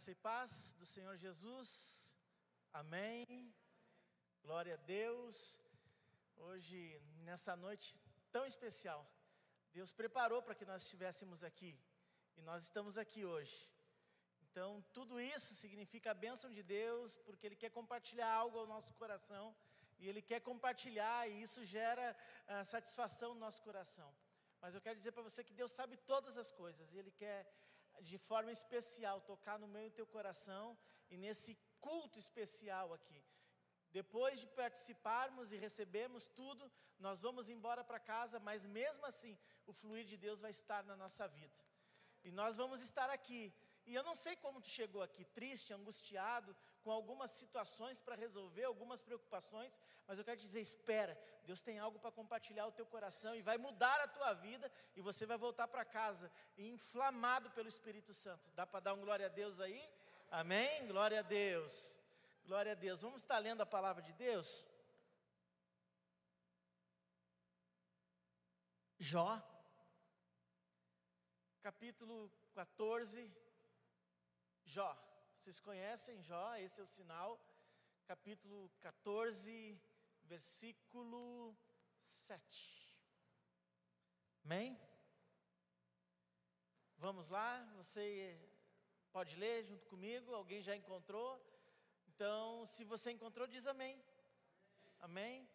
Graça 0.00 0.12
e 0.12 0.14
paz 0.14 0.74
do 0.78 0.86
Senhor 0.86 1.14
Jesus. 1.18 2.16
Amém. 2.72 3.54
Glória 4.42 4.72
a 4.72 4.78
Deus. 4.78 5.60
Hoje, 6.38 6.98
nessa 7.16 7.54
noite 7.54 8.00
tão 8.32 8.46
especial, 8.46 9.06
Deus 9.74 9.92
preparou 9.92 10.40
para 10.40 10.54
que 10.54 10.64
nós 10.64 10.84
estivéssemos 10.84 11.44
aqui. 11.44 11.78
E 12.38 12.40
nós 12.40 12.64
estamos 12.64 12.96
aqui 12.96 13.26
hoje. 13.26 13.68
Então, 14.44 14.82
tudo 14.94 15.20
isso 15.20 15.54
significa 15.54 16.12
a 16.12 16.14
bênção 16.14 16.50
de 16.50 16.62
Deus, 16.62 17.16
porque 17.26 17.46
Ele 17.48 17.62
quer 17.62 17.68
compartilhar 17.68 18.32
algo 18.32 18.58
ao 18.58 18.66
nosso 18.66 18.94
coração. 18.94 19.54
E 19.98 20.08
Ele 20.08 20.22
quer 20.22 20.40
compartilhar, 20.40 21.28
e 21.28 21.42
isso 21.42 21.62
gera 21.66 22.16
uh, 22.48 22.64
satisfação 22.64 23.34
no 23.34 23.40
nosso 23.40 23.60
coração. 23.60 24.10
Mas 24.62 24.74
eu 24.74 24.80
quero 24.80 24.96
dizer 24.96 25.12
para 25.12 25.28
você 25.28 25.44
que 25.44 25.52
Deus 25.52 25.72
sabe 25.72 25.98
todas 25.98 26.38
as 26.38 26.50
coisas, 26.50 26.90
e 26.90 26.96
Ele 26.96 27.10
quer 27.10 27.46
de 28.00 28.18
forma 28.18 28.52
especial 28.52 29.20
tocar 29.20 29.58
no 29.58 29.68
meio 29.68 29.90
do 29.90 29.94
teu 29.96 30.06
coração 30.06 30.76
e 31.10 31.16
nesse 31.16 31.58
culto 31.80 32.18
especial 32.18 32.92
aqui. 32.92 33.22
Depois 33.90 34.40
de 34.40 34.46
participarmos 34.46 35.52
e 35.52 35.56
recebermos 35.56 36.28
tudo, 36.28 36.70
nós 36.98 37.20
vamos 37.20 37.48
embora 37.48 37.82
para 37.82 37.98
casa, 37.98 38.38
mas 38.38 38.64
mesmo 38.64 39.04
assim, 39.06 39.36
o 39.66 39.72
fluir 39.72 40.04
de 40.04 40.16
Deus 40.16 40.40
vai 40.40 40.50
estar 40.50 40.84
na 40.84 40.96
nossa 40.96 41.26
vida. 41.26 41.64
E 42.22 42.30
nós 42.30 42.56
vamos 42.56 42.80
estar 42.82 43.10
aqui 43.10 43.52
e 43.90 43.94
eu 43.96 44.04
não 44.04 44.14
sei 44.14 44.36
como 44.36 44.60
tu 44.60 44.68
chegou 44.68 45.02
aqui, 45.02 45.24
triste, 45.24 45.72
angustiado, 45.72 46.56
com 46.84 46.92
algumas 46.92 47.32
situações 47.32 47.98
para 47.98 48.14
resolver, 48.14 48.62
algumas 48.62 49.02
preocupações, 49.02 49.80
mas 50.06 50.16
eu 50.16 50.24
quero 50.24 50.38
te 50.38 50.46
dizer, 50.46 50.60
espera, 50.60 51.20
Deus 51.44 51.60
tem 51.60 51.80
algo 51.80 51.98
para 51.98 52.12
compartilhar 52.12 52.68
o 52.68 52.72
teu 52.72 52.86
coração 52.86 53.34
e 53.34 53.42
vai 53.42 53.58
mudar 53.58 54.00
a 54.00 54.06
tua 54.06 54.32
vida 54.32 54.70
e 54.94 55.00
você 55.00 55.26
vai 55.26 55.36
voltar 55.36 55.66
para 55.66 55.84
casa 55.84 56.30
inflamado 56.56 57.50
pelo 57.50 57.68
Espírito 57.68 58.14
Santo. 58.14 58.48
Dá 58.52 58.64
para 58.64 58.78
dar 58.78 58.94
um 58.94 59.00
glória 59.00 59.26
a 59.26 59.28
Deus 59.28 59.58
aí? 59.58 59.82
Amém? 60.30 60.86
Glória 60.86 61.18
a 61.18 61.22
Deus. 61.22 61.98
Glória 62.44 62.70
a 62.70 62.76
Deus. 62.76 63.02
Vamos 63.02 63.22
estar 63.22 63.40
lendo 63.40 63.60
a 63.60 63.66
palavra 63.66 64.04
de 64.04 64.12
Deus? 64.12 64.64
Jó, 69.00 69.42
capítulo 71.60 72.30
14, 72.54 73.28
Jó. 74.64 74.96
Vocês 75.38 75.58
conhecem 75.60 76.22
Jó? 76.22 76.54
Esse 76.56 76.80
é 76.80 76.84
o 76.84 76.86
sinal. 76.86 77.40
Capítulo 78.06 78.70
14, 78.80 79.80
versículo 80.24 81.56
7. 82.06 82.90
Amém? 84.44 84.78
Vamos 86.98 87.28
lá, 87.28 87.64
você 87.76 88.38
pode 89.12 89.36
ler 89.36 89.64
junto 89.64 89.86
comigo. 89.86 90.34
Alguém 90.34 90.62
já 90.62 90.76
encontrou? 90.76 91.40
Então, 92.08 92.66
se 92.66 92.84
você 92.84 93.10
encontrou, 93.10 93.46
diz 93.46 93.66
amém. 93.66 94.02
Amém? 94.98 95.48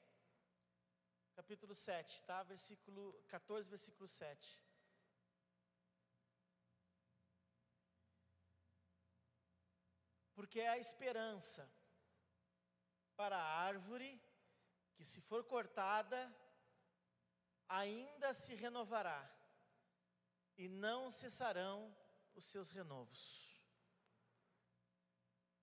Capítulo 1.35 1.75
7, 1.75 2.23
tá? 2.23 2.41
Versículo 2.43 3.13
14, 3.27 3.69
versículo 3.69 4.07
7. 4.07 4.64
Porque 10.35 10.59
é 10.59 10.69
a 10.69 10.77
esperança 10.77 11.69
para 13.15 13.37
a 13.37 13.59
árvore 13.61 14.21
que, 14.93 15.05
se 15.05 15.21
for 15.21 15.43
cortada, 15.45 16.19
ainda 17.67 18.33
se 18.33 18.53
renovará, 18.53 19.31
e 20.57 20.67
não 20.69 21.09
cessarão 21.11 21.95
os 22.33 22.45
seus 22.45 22.69
renovos. 22.69 23.21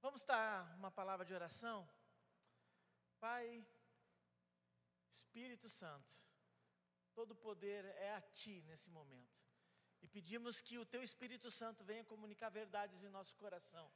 Vamos 0.01 0.25
dar 0.25 0.75
uma 0.77 0.91
palavra 0.91 1.25
de 1.25 1.33
oração? 1.33 1.89
Pai, 3.21 3.65
Espírito 5.11 5.69
Santo, 5.69 6.15
todo 7.15 7.37
poder 7.37 7.85
é 7.85 8.15
a 8.15 8.21
Ti 8.21 8.63
nesse 8.63 8.91
momento. 8.91 9.41
E 10.01 10.09
pedimos 10.09 10.61
que 10.61 10.79
o 10.79 10.85
Teu 10.85 11.03
Espírito 11.03 11.51
Santo 11.51 11.85
venha 11.85 12.05
comunicar 12.05 12.51
verdades 12.51 13.03
em 13.03 13.09
nosso 13.09 13.37
coração 13.37 13.91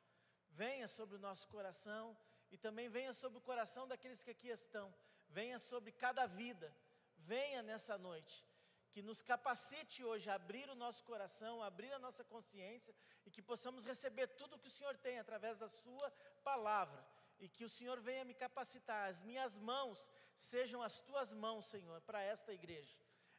venha 0.62 0.88
sobre 0.88 1.16
o 1.16 1.24
nosso 1.26 1.46
coração 1.48 2.16
e 2.50 2.56
também 2.56 2.88
venha 2.88 3.12
sobre 3.12 3.38
o 3.38 3.46
coração 3.50 3.86
daqueles 3.86 4.22
que 4.24 4.30
aqui 4.30 4.48
estão, 4.48 4.94
venha 5.28 5.58
sobre 5.58 5.92
cada 5.92 6.26
vida, 6.26 6.74
venha 7.18 7.62
nessa 7.62 7.98
noite, 7.98 8.44
que 8.92 9.02
nos 9.02 9.20
capacite 9.20 10.02
hoje 10.02 10.30
a 10.30 10.34
abrir 10.34 10.68
o 10.70 10.74
nosso 10.74 11.04
coração, 11.04 11.62
abrir 11.62 11.92
a 11.92 11.98
nossa 11.98 12.24
consciência 12.24 12.94
e 13.26 13.30
que 13.30 13.42
possamos 13.42 13.84
receber 13.84 14.28
tudo 14.28 14.56
o 14.56 14.58
que 14.58 14.68
o 14.68 14.76
Senhor 14.78 14.96
tem 14.96 15.18
através 15.18 15.58
da 15.58 15.68
Sua 15.68 16.10
palavra. 16.42 17.04
E 17.38 17.50
que 17.50 17.66
o 17.66 17.68
Senhor 17.68 18.00
venha 18.00 18.24
me 18.24 18.32
capacitar, 18.32 19.10
as 19.10 19.20
minhas 19.20 19.58
mãos 19.58 20.10
sejam 20.34 20.82
as 20.82 21.00
tuas 21.02 21.34
mãos, 21.34 21.66
Senhor, 21.66 22.00
para 22.00 22.22
esta 22.22 22.50
igreja, 22.50 22.96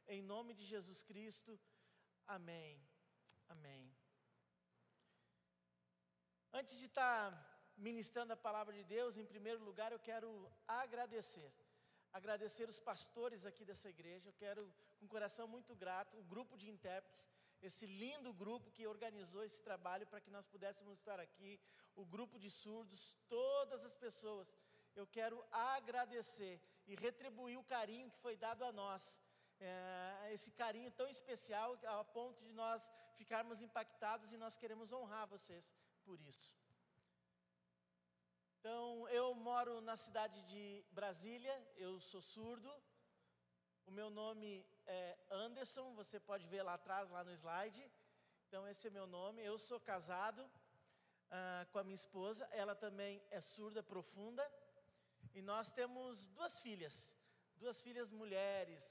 em 0.08 0.22
nome 0.22 0.54
de 0.54 0.64
Jesus 0.64 1.02
Cristo, 1.02 1.60
amém. 2.28 2.80
Amém. 3.50 3.97
Antes 6.54 6.80
de 6.80 6.86
estar 6.86 7.34
ministrando 7.78 8.34
a 8.34 8.38
palavra 8.38 8.74
de 8.74 8.84
Deus, 8.84 9.18
em 9.18 9.26
primeiro 9.26 9.64
lugar 9.64 9.92
eu 9.92 10.00
quero 10.00 10.50
agradecer. 10.68 11.52
Agradecer 12.14 12.70
os 12.70 12.80
pastores 12.80 13.46
aqui 13.46 13.66
dessa 13.66 13.90
igreja. 13.90 14.30
Eu 14.30 14.34
quero, 14.34 14.74
com 14.98 15.06
um 15.06 15.10
coração 15.10 15.48
muito 15.48 15.76
grato, 15.76 16.18
o 16.18 16.24
grupo 16.24 16.58
de 16.58 16.70
intérpretes, 16.70 17.28
esse 17.62 17.86
lindo 17.86 18.34
grupo 18.34 18.72
que 18.72 18.88
organizou 18.88 19.44
esse 19.44 19.62
trabalho 19.62 20.08
para 20.08 20.22
que 20.22 20.32
nós 20.32 20.48
pudéssemos 20.48 20.98
estar 21.00 21.20
aqui, 21.20 21.60
o 21.96 22.06
grupo 22.06 22.40
de 22.40 22.50
surdos, 22.50 23.14
todas 23.28 23.86
as 23.86 23.96
pessoas. 23.96 24.58
Eu 24.96 25.06
quero 25.06 25.44
agradecer 25.52 26.62
e 26.88 26.96
retribuir 26.96 27.60
o 27.60 27.64
carinho 27.64 28.10
que 28.10 28.18
foi 28.20 28.38
dado 28.38 28.64
a 28.64 28.72
nós. 28.72 29.22
É, 29.60 30.30
esse 30.32 30.52
carinho 30.52 30.92
tão 30.92 31.08
especial 31.08 31.78
a 31.84 32.04
ponto 32.04 32.42
de 32.44 32.54
nós 32.54 32.92
ficarmos 33.16 33.62
impactados 33.62 34.32
e 34.32 34.38
nós 34.38 34.56
queremos 34.56 34.94
honrar 34.94 35.28
vocês 35.28 35.76
por 36.08 36.20
isso. 36.22 36.56
Então, 38.60 39.08
eu 39.10 39.26
moro 39.36 39.82
na 39.82 39.98
cidade 39.98 40.42
de 40.44 40.64
Brasília, 40.92 41.56
eu 41.76 42.00
sou 42.00 42.22
surdo. 42.22 42.72
O 43.86 43.92
meu 43.92 44.10
nome 44.10 44.66
é 44.86 45.18
Anderson, 45.30 45.94
você 45.96 46.18
pode 46.18 46.46
ver 46.48 46.64
lá 46.64 46.76
atrás, 46.76 47.10
lá 47.10 47.26
no 47.26 47.34
slide. 47.34 47.84
Então, 48.48 48.66
esse 48.70 48.88
é 48.88 48.90
meu 48.98 49.06
nome. 49.06 49.44
Eu 49.44 49.58
sou 49.58 49.82
casado 49.82 50.42
uh, 50.44 51.66
com 51.72 51.80
a 51.80 51.84
minha 51.84 52.02
esposa, 52.04 52.48
ela 52.52 52.74
também 52.74 53.22
é 53.30 53.42
surda 53.42 53.84
profunda. 53.84 54.46
E 55.36 55.42
nós 55.42 55.74
temos 55.74 56.26
duas 56.28 56.62
filhas, 56.62 56.96
duas 57.58 57.82
filhas 57.82 58.14
mulheres, 58.14 58.82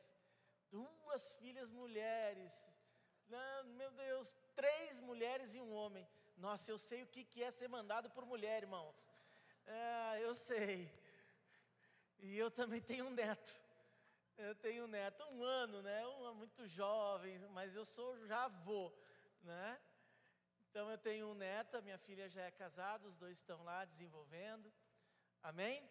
duas 0.71 1.33
filhas 1.41 1.71
mulheres. 1.71 2.53
Não, 3.27 3.65
meu 3.81 3.91
Deus, 3.93 4.37
três 4.55 5.01
mulheres 5.01 5.55
e 5.55 5.61
um 5.63 5.73
homem. 5.73 6.07
Nossa, 6.37 6.71
eu 6.71 6.77
sei 6.77 7.03
o 7.03 7.07
que 7.07 7.43
é 7.43 7.51
ser 7.51 7.69
mandado 7.69 8.11
por 8.11 8.27
mulher, 8.27 8.63
irmãos. 8.63 9.09
É, 9.67 10.23
eu 10.23 10.35
sei. 10.35 10.91
E 12.19 12.37
eu 12.37 12.51
também 12.51 12.81
tenho 12.81 13.07
um 13.07 13.11
neto. 13.11 13.61
Eu 14.37 14.55
tenho 14.55 14.85
um 14.85 14.87
neto, 14.87 15.25
um 15.31 15.43
ano, 15.43 15.81
né? 15.81 16.07
Um 16.07 16.35
muito 16.35 16.67
jovem, 16.67 17.39
mas 17.49 17.75
eu 17.75 17.87
sou 17.87 18.19
já 18.27 18.45
avô, 18.45 18.93
né? 19.43 19.81
Então 20.69 20.91
eu 20.91 20.99
tenho 20.99 21.29
um 21.29 21.35
neto, 21.35 21.79
a 21.79 21.81
minha 21.81 21.97
filha 21.97 22.29
já 22.29 22.43
é 22.43 22.51
casada, 22.51 23.09
os 23.09 23.17
dois 23.17 23.39
estão 23.39 23.65
lá 23.65 23.87
desenvolvendo. 23.87 24.71
Amém? 25.43 25.83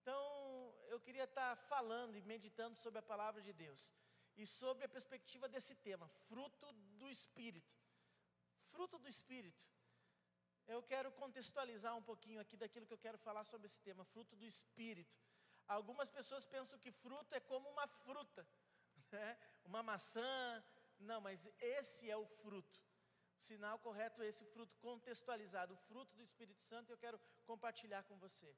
Então 0.00 0.72
eu 0.86 1.00
queria 1.00 1.24
estar 1.24 1.56
falando 1.56 2.16
e 2.16 2.22
meditando 2.22 2.76
sobre 2.76 3.00
a 3.00 3.02
palavra 3.02 3.42
de 3.42 3.52
Deus 3.52 3.92
e 4.36 4.46
sobre 4.46 4.84
a 4.84 4.88
perspectiva 4.88 5.48
desse 5.48 5.74
tema, 5.74 6.06
fruto 6.28 6.72
do 6.72 7.10
Espírito 7.10 7.76
fruto 8.74 8.98
do 8.98 9.08
Espírito. 9.08 9.64
Eu 10.66 10.80
quero 10.82 11.10
contextualizar 11.22 11.94
um 11.96 12.02
pouquinho 12.10 12.40
aqui 12.40 12.56
daquilo 12.56 12.86
que 12.86 12.94
eu 12.98 13.04
quero 13.06 13.18
falar 13.18 13.44
sobre 13.44 13.66
esse 13.66 13.80
tema, 13.80 14.04
fruto 14.04 14.34
do 14.36 14.44
Espírito. 14.44 15.16
Algumas 15.66 16.08
pessoas 16.08 16.44
pensam 16.44 16.78
que 16.78 16.90
fruto 16.90 17.34
é 17.34 17.40
como 17.40 17.68
uma 17.68 17.86
fruta, 17.86 18.46
né? 19.12 19.38
uma 19.64 19.82
maçã. 19.82 20.64
Não, 20.98 21.20
mas 21.20 21.50
esse 21.60 22.10
é 22.10 22.16
o 22.16 22.26
fruto. 22.26 22.80
O 23.38 23.42
sinal 23.42 23.78
correto 23.78 24.22
é 24.22 24.28
esse 24.28 24.44
fruto 24.44 24.76
contextualizado, 24.76 25.74
o 25.74 25.82
fruto 25.88 26.14
do 26.16 26.22
Espírito 26.22 26.62
Santo, 26.62 26.90
e 26.90 26.92
eu 26.92 26.98
quero 26.98 27.20
compartilhar 27.44 28.02
com 28.04 28.16
você. 28.18 28.54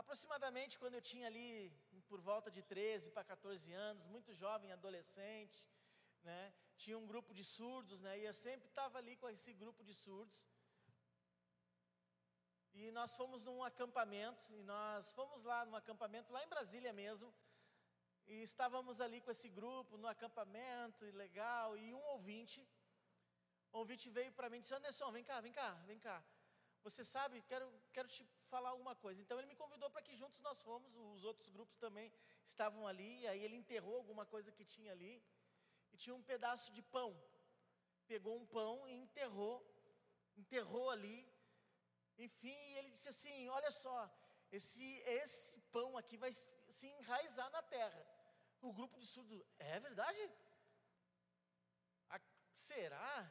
Aproximadamente 0.00 0.78
quando 0.78 0.94
eu 0.94 1.02
tinha 1.10 1.26
ali 1.26 1.72
por 2.10 2.20
volta 2.20 2.48
de 2.56 2.62
13 2.62 3.10
para 3.10 3.24
14 3.24 3.72
anos, 3.72 4.06
muito 4.06 4.32
jovem, 4.32 4.70
adolescente, 4.70 5.58
né? 6.22 6.52
Tinha 6.76 6.96
um 6.96 7.06
grupo 7.12 7.34
de 7.34 7.42
surdos, 7.42 8.00
né? 8.00 8.12
E 8.20 8.24
eu 8.24 8.32
sempre 8.32 8.68
estava 8.68 8.98
ali 8.98 9.16
com 9.16 9.28
esse 9.28 9.52
grupo 9.52 9.82
de 9.82 9.92
surdos. 9.92 10.38
E 12.74 12.92
nós 12.92 13.16
fomos 13.16 13.42
num 13.42 13.60
acampamento, 13.64 14.54
e 14.54 14.62
nós 14.62 15.10
fomos 15.18 15.42
lá 15.42 15.64
num 15.66 15.74
acampamento 15.74 16.32
lá 16.32 16.44
em 16.44 16.48
Brasília 16.54 16.92
mesmo. 16.92 17.34
E 18.28 18.36
estávamos 18.42 19.00
ali 19.00 19.20
com 19.20 19.32
esse 19.32 19.48
grupo 19.48 19.96
no 19.96 20.06
acampamento, 20.06 21.04
e 21.06 21.10
legal, 21.10 21.76
e 21.76 21.92
um 21.92 22.04
ouvinte, 22.14 22.60
um 23.72 23.78
ouvinte 23.78 24.08
veio 24.08 24.30
para 24.30 24.48
mim 24.48 24.58
e 24.58 24.60
disse: 24.60 24.76
Anderson, 24.76 25.10
vem 25.10 25.24
cá, 25.24 25.40
vem 25.40 25.52
cá, 25.52 25.70
vem 25.90 25.98
cá. 25.98 26.22
Você 26.88 27.04
sabe, 27.04 27.42
quero, 27.42 27.66
quero 27.92 28.08
te 28.08 28.24
falar 28.52 28.70
alguma 28.70 28.94
coisa. 28.94 29.20
Então 29.20 29.38
ele 29.38 29.46
me 29.46 29.54
convidou 29.54 29.90
para 29.90 30.00
que 30.00 30.16
juntos 30.16 30.40
nós 30.40 30.60
fomos, 30.62 30.96
os 30.96 31.22
outros 31.22 31.50
grupos 31.50 31.76
também 31.76 32.10
estavam 32.44 32.86
ali, 32.86 33.20
e 33.20 33.28
aí 33.28 33.44
ele 33.44 33.56
enterrou 33.56 33.96
alguma 33.96 34.24
coisa 34.24 34.50
que 34.50 34.64
tinha 34.64 34.92
ali, 34.92 35.22
e 35.92 35.96
tinha 35.98 36.14
um 36.14 36.22
pedaço 36.22 36.72
de 36.72 36.82
pão. 36.82 37.10
Pegou 38.06 38.34
um 38.40 38.46
pão 38.46 38.88
e 38.88 38.94
enterrou, 38.94 39.56
enterrou 40.34 40.88
ali. 40.88 41.30
Enfim, 42.16 42.58
ele 42.78 42.90
disse 42.90 43.10
assim: 43.10 43.48
Olha 43.50 43.70
só, 43.70 44.10
esse, 44.50 44.86
esse 45.20 45.60
pão 45.76 45.98
aqui 45.98 46.16
vai 46.16 46.32
se 46.32 46.86
enraizar 46.86 47.50
na 47.50 47.62
terra. 47.62 48.06
O 48.62 48.72
grupo 48.72 48.98
de 48.98 49.06
surdos, 49.06 49.44
é 49.58 49.78
verdade? 49.78 50.22
A, 52.08 52.20
será? 52.56 53.30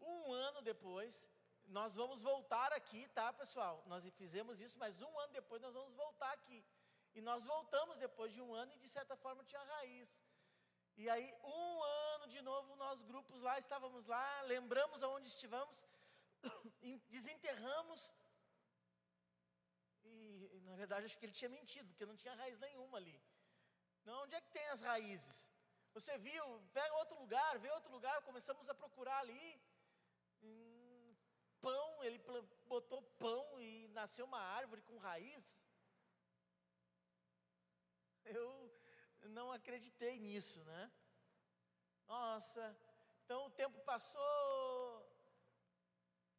Um 0.00 0.32
ano 0.32 0.60
depois, 0.62 1.28
nós 1.66 1.94
vamos 1.94 2.22
voltar 2.22 2.72
aqui, 2.72 3.08
tá, 3.08 3.32
pessoal? 3.32 3.82
Nós 3.86 4.04
fizemos 4.16 4.60
isso, 4.60 4.78
mas 4.78 5.00
um 5.02 5.18
ano 5.18 5.32
depois 5.32 5.60
nós 5.62 5.74
vamos 5.74 5.94
voltar 5.94 6.32
aqui. 6.32 6.64
E 7.14 7.20
nós 7.20 7.44
voltamos 7.44 7.98
depois 7.98 8.32
de 8.32 8.40
um 8.40 8.54
ano 8.54 8.72
e 8.72 8.78
de 8.78 8.88
certa 8.88 9.16
forma 9.16 9.44
tinha 9.44 9.62
raiz. 9.62 10.18
E 10.96 11.08
aí, 11.08 11.34
um 11.42 11.82
ano 11.82 12.26
de 12.28 12.40
novo, 12.42 12.76
nós 12.76 13.02
grupos 13.02 13.40
lá, 13.40 13.58
estávamos 13.58 14.06
lá, 14.06 14.42
lembramos 14.42 15.02
aonde 15.02 15.28
estivemos, 15.28 15.86
desenterramos 17.08 18.12
e, 20.04 20.60
na 20.64 20.74
verdade, 20.76 21.06
acho 21.06 21.18
que 21.18 21.24
ele 21.24 21.32
tinha 21.32 21.48
mentido, 21.48 21.88
porque 21.88 22.06
não 22.06 22.16
tinha 22.16 22.34
raiz 22.34 22.58
nenhuma 22.58 22.98
ali. 22.98 23.22
Não, 24.04 24.22
onde 24.24 24.34
é 24.34 24.40
que 24.40 24.50
tem 24.50 24.66
as 24.68 24.80
raízes? 24.80 25.50
Você 25.94 26.16
viu, 26.18 26.44
pega 26.72 26.94
outro 26.96 27.18
lugar, 27.18 27.58
vê 27.58 27.70
outro 27.70 27.92
lugar, 27.92 28.22
começamos 28.22 28.68
a 28.68 28.74
procurar 28.74 29.18
ali. 29.18 29.60
Pão, 31.62 32.04
ele 32.04 32.18
botou 32.66 33.00
pão 33.24 33.60
e 33.60 33.88
nasceu 33.88 34.24
uma 34.26 34.40
árvore 34.40 34.82
com 34.82 34.96
raiz. 34.98 35.62
Eu 38.24 38.72
não 39.30 39.52
acreditei 39.52 40.18
nisso, 40.18 40.62
né? 40.64 40.92
Nossa, 42.08 42.76
então 43.24 43.46
o 43.46 43.50
tempo 43.50 43.78
passou. 43.80 44.22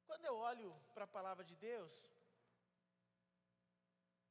Quando 0.05 0.25
eu 0.25 0.35
olho 0.35 0.69
para 0.93 1.05
a 1.05 1.15
palavra 1.17 1.43
de 1.43 1.55
Deus, 1.55 2.05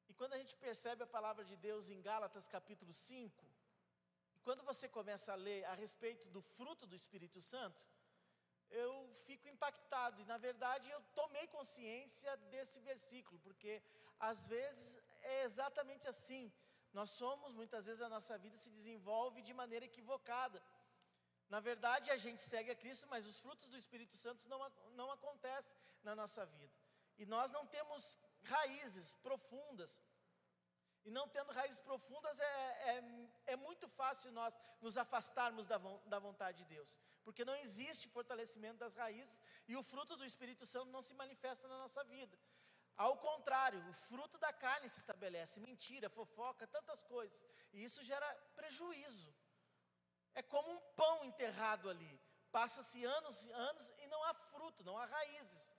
e 0.08 0.14
quando 0.14 0.34
a 0.34 0.38
gente 0.38 0.54
percebe 0.56 1.02
a 1.02 1.06
palavra 1.06 1.44
de 1.44 1.56
Deus 1.56 1.88
em 1.88 2.02
Gálatas 2.02 2.46
capítulo 2.46 2.92
5, 2.92 3.44
e 4.36 4.40
quando 4.40 4.62
você 4.62 4.86
começa 4.88 5.32
a 5.32 5.36
ler 5.36 5.64
a 5.64 5.74
respeito 5.74 6.28
do 6.28 6.42
fruto 6.42 6.86
do 6.86 6.94
Espírito 6.94 7.40
Santo, 7.40 7.82
eu 8.72 8.92
fico 9.26 9.48
impactado. 9.48 10.20
E 10.20 10.24
na 10.24 10.38
verdade 10.38 10.90
eu 10.90 11.00
tomei 11.14 11.46
consciência 11.46 12.36
desse 12.52 12.80
versículo, 12.80 13.38
porque 13.40 13.82
às 14.18 14.46
vezes 14.46 15.00
é 15.22 15.42
exatamente 15.44 16.06
assim. 16.08 16.52
Nós 16.92 17.10
somos, 17.10 17.54
muitas 17.54 17.86
vezes 17.86 18.02
a 18.02 18.08
nossa 18.08 18.36
vida 18.36 18.56
se 18.56 18.70
desenvolve 18.70 19.42
de 19.42 19.54
maneira 19.54 19.86
equivocada. 19.86 20.62
Na 21.48 21.60
verdade, 21.60 22.10
a 22.10 22.16
gente 22.16 22.42
segue 22.42 22.70
a 22.70 22.74
Cristo, 22.74 23.06
mas 23.08 23.26
os 23.26 23.38
frutos 23.40 23.68
do 23.68 23.76
Espírito 23.76 24.16
Santo 24.16 24.48
não, 24.48 24.58
não 24.92 25.10
acontecem 25.10 25.72
na 26.02 26.14
nossa 26.14 26.44
vida. 26.46 26.72
E 27.18 27.26
nós 27.26 27.50
não 27.52 27.66
temos 27.66 28.18
raízes 28.42 29.14
profundas. 29.16 30.02
E 31.04 31.10
não 31.10 31.28
tendo 31.28 31.50
raízes 31.52 31.80
profundas, 31.80 32.38
é, 32.40 32.44
é, 32.44 33.52
é 33.52 33.56
muito 33.56 33.88
fácil 33.88 34.30
nós 34.30 34.58
nos 34.80 34.96
afastarmos 34.96 35.66
da, 35.66 35.78
da 36.06 36.18
vontade 36.18 36.58
de 36.58 36.64
Deus. 36.64 36.98
Porque 37.24 37.44
não 37.44 37.56
existe 37.56 38.08
fortalecimento 38.08 38.78
das 38.78 38.94
raízes 38.94 39.40
e 39.66 39.76
o 39.76 39.82
fruto 39.82 40.16
do 40.16 40.24
Espírito 40.24 40.64
Santo 40.64 40.90
não 40.90 41.02
se 41.02 41.14
manifesta 41.14 41.66
na 41.66 41.78
nossa 41.78 42.04
vida. 42.04 42.38
Ao 42.96 43.16
contrário, 43.16 43.80
o 43.88 43.92
fruto 43.92 44.38
da 44.38 44.52
carne 44.52 44.88
se 44.88 45.00
estabelece, 45.00 45.58
mentira, 45.58 46.08
fofoca, 46.08 46.66
tantas 46.66 47.02
coisas. 47.02 47.44
E 47.72 47.82
isso 47.82 48.02
gera 48.02 48.34
prejuízo. 48.54 49.34
É 50.34 50.42
como 50.42 50.70
um 50.70 50.80
pão 50.92 51.24
enterrado 51.24 51.88
ali. 51.90 52.20
Passa-se 52.52 53.04
anos 53.04 53.44
e 53.44 53.50
anos 53.50 53.92
e 53.98 54.06
não 54.06 54.22
há 54.24 54.34
fruto, 54.34 54.84
não 54.84 54.96
há 54.98 55.06
raízes. 55.06 55.74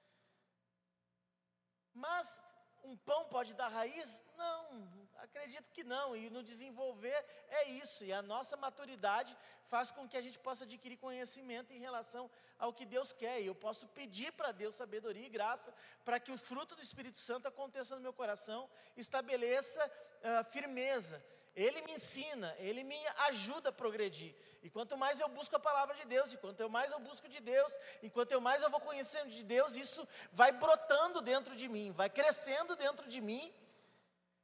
Mas 1.94 2.44
um 2.84 2.98
pão 2.98 3.26
pode 3.26 3.54
dar 3.54 3.68
raiz? 3.68 4.24
Não, 4.36 5.03
acredito 5.24 5.70
que 5.70 5.84
não. 5.84 6.16
E 6.16 6.30
no 6.30 6.44
desenvolver 6.44 7.26
é 7.50 7.70
isso. 7.70 8.04
E 8.04 8.14
a 8.14 8.22
nossa 8.22 8.56
maturidade 8.56 9.36
faz 9.66 9.92
com 9.92 10.08
que 10.08 10.18
a 10.18 10.22
gente 10.22 10.38
possa 10.38 10.66
adquirir 10.66 10.98
conhecimento 10.98 11.74
em 11.74 11.80
relação 11.80 12.30
ao 12.60 12.74
que 12.74 12.86
Deus 12.86 13.12
quer. 13.12 13.42
E 13.42 13.48
eu 13.48 13.56
posso 13.56 13.88
pedir 13.88 14.32
para 14.34 14.52
Deus 14.52 14.76
sabedoria 14.76 15.26
e 15.26 15.30
graça 15.30 15.74
para 16.04 16.20
que 16.20 16.32
o 16.32 16.38
fruto 16.38 16.76
do 16.76 16.82
Espírito 16.82 17.20
Santo 17.20 17.48
aconteça 17.48 17.96
no 17.96 18.02
meu 18.02 18.14
coração, 18.14 18.70
estabeleça 18.96 19.84
uh, 19.86 20.44
firmeza. 20.52 21.24
Ele 21.56 21.82
me 21.84 21.94
ensina, 21.94 22.56
ele 22.58 22.84
me 22.84 23.00
ajuda 23.28 23.70
a 23.70 23.72
progredir. 23.72 24.36
E 24.64 24.70
quanto 24.72 24.98
mais 24.98 25.20
eu 25.20 25.30
busco 25.30 25.56
a 25.56 25.60
palavra 25.60 25.96
de 25.96 26.06
Deus, 26.06 26.34
e 26.34 26.38
quanto 26.38 26.68
mais 26.68 26.92
eu 26.92 27.00
busco 27.00 27.30
de 27.30 27.40
Deus, 27.40 27.72
enquanto 28.02 28.32
eu 28.32 28.42
mais 28.42 28.64
eu 28.64 28.72
vou 28.72 28.80
conhecendo 28.80 29.30
de 29.30 29.44
Deus, 29.44 29.76
isso 29.76 30.08
vai 30.32 30.52
brotando 30.52 31.22
dentro 31.22 31.56
de 31.56 31.68
mim, 31.68 31.92
vai 31.92 32.10
crescendo 32.10 32.76
dentro 32.76 33.08
de 33.08 33.22
mim. 33.22 33.54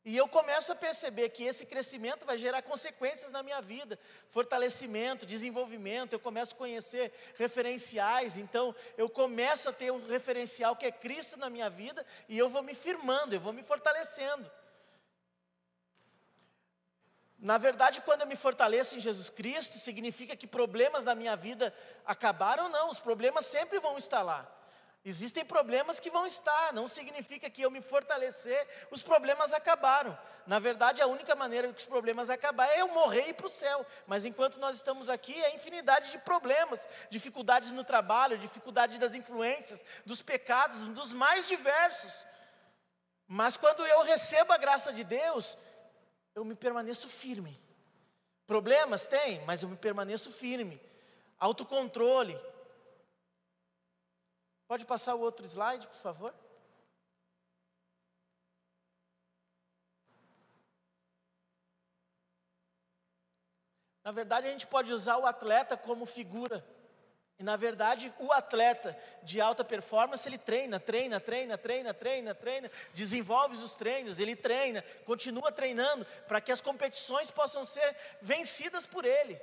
E 0.05 0.15
eu 0.15 0.27
começo 0.27 0.71
a 0.71 0.75
perceber 0.75 1.29
que 1.29 1.43
esse 1.43 1.65
crescimento 1.65 2.25
vai 2.25 2.37
gerar 2.37 2.61
consequências 2.61 3.31
na 3.31 3.43
minha 3.43 3.61
vida, 3.61 3.99
fortalecimento, 4.29 5.25
desenvolvimento. 5.25 6.13
Eu 6.13 6.19
começo 6.19 6.55
a 6.55 6.57
conhecer 6.57 7.13
referenciais, 7.35 8.37
então 8.37 8.73
eu 8.97 9.09
começo 9.09 9.67
a 9.67 9.73
ter 9.73 9.91
um 9.91 10.07
referencial 10.07 10.75
que 10.75 10.85
é 10.85 10.91
Cristo 10.91 11.37
na 11.37 11.49
minha 11.49 11.69
vida, 11.69 12.05
e 12.29 12.37
eu 12.37 12.49
vou 12.49 12.63
me 12.63 12.73
firmando, 12.73 13.35
eu 13.35 13.41
vou 13.41 13.51
me 13.51 13.61
fortalecendo. 13.61 14.49
Na 17.37 17.57
verdade, 17.57 18.01
quando 18.01 18.21
eu 18.21 18.27
me 18.27 18.35
fortaleço 18.35 18.97
em 18.97 18.99
Jesus 18.99 19.29
Cristo, 19.29 19.77
significa 19.77 20.35
que 20.35 20.47
problemas 20.47 21.03
da 21.03 21.15
minha 21.15 21.35
vida 21.35 21.73
acabaram? 22.05 22.67
Não, 22.67 22.89
os 22.89 22.99
problemas 22.99 23.45
sempre 23.45 23.79
vão 23.79 23.97
estar 23.97 24.21
lá. 24.21 24.58
Existem 25.03 25.45
problemas 25.45 25.99
que 25.99 26.09
vão 26.09 26.25
estar, 26.25 26.73
não 26.73 26.87
significa 26.87 27.49
que 27.49 27.61
eu 27.61 27.71
me 27.71 27.81
fortalecer, 27.81 28.67
os 28.91 29.01
problemas 29.01 29.53
acabaram. 29.53 30.17
Na 30.45 30.59
verdade, 30.59 31.01
a 31.01 31.07
única 31.07 31.35
maneira 31.35 31.71
que 31.71 31.79
os 31.79 31.85
problemas 31.85 32.29
acabar 32.29 32.67
é 32.67 32.81
eu 32.81 32.89
morrer 32.89 33.27
e 33.27 33.29
ir 33.29 33.33
para 33.33 33.45
o 33.45 33.49
céu. 33.49 33.85
Mas 34.05 34.25
enquanto 34.25 34.59
nós 34.59 34.75
estamos 34.75 35.09
aqui, 35.09 35.41
é 35.41 35.55
infinidade 35.55 36.11
de 36.11 36.17
problemas, 36.17 36.87
dificuldades 37.09 37.71
no 37.71 37.83
trabalho, 37.83 38.37
dificuldade 38.37 38.97
das 38.99 39.13
influências, 39.13 39.85
dos 40.05 40.21
pecados, 40.21 40.83
dos 40.85 41.13
mais 41.13 41.47
diversos. 41.47 42.25
Mas 43.25 43.55
quando 43.55 43.85
eu 43.85 44.01
recebo 44.01 44.51
a 44.51 44.57
graça 44.57 44.91
de 44.91 45.05
Deus, 45.05 45.57
eu 46.35 46.43
me 46.43 46.55
permaneço 46.55 47.07
firme. 47.07 47.57
Problemas 48.45 49.05
tem, 49.05 49.45
mas 49.45 49.63
eu 49.63 49.69
me 49.69 49.77
permaneço 49.77 50.31
firme. 50.31 50.81
Autocontrole. 51.39 52.37
Pode 54.69 54.85
passar 54.85 55.15
o 55.15 55.19
outro 55.19 55.47
slide, 55.47 55.87
por 55.87 55.97
favor? 55.97 56.33
Na 64.03 64.11
verdade, 64.11 64.47
a 64.47 64.51
gente 64.51 64.67
pode 64.67 64.93
usar 64.93 65.17
o 65.17 65.25
atleta 65.25 65.75
como 65.75 66.05
figura 66.05 66.63
e 67.39 67.43
na 67.43 67.55
verdade, 67.55 68.13
o 68.19 68.33
atleta 68.33 68.95
de 69.23 69.39
alta 69.39 69.63
performance, 69.63 70.27
ele 70.27 70.37
treina, 70.37 70.77
treina, 70.77 71.21
treina, 71.21 71.57
treina, 71.57 71.93
treina, 71.93 72.35
treina, 72.35 72.71
desenvolve 72.93 73.55
os 73.55 73.75
treinos, 73.75 74.19
ele 74.19 74.35
treina, 74.35 74.83
continua 75.05 75.49
treinando 75.49 76.05
para 76.27 76.41
que 76.41 76.51
as 76.51 76.59
competições 76.59 77.31
possam 77.31 77.63
ser 77.63 77.95
vencidas 78.21 78.85
por 78.85 79.05
ele. 79.05 79.41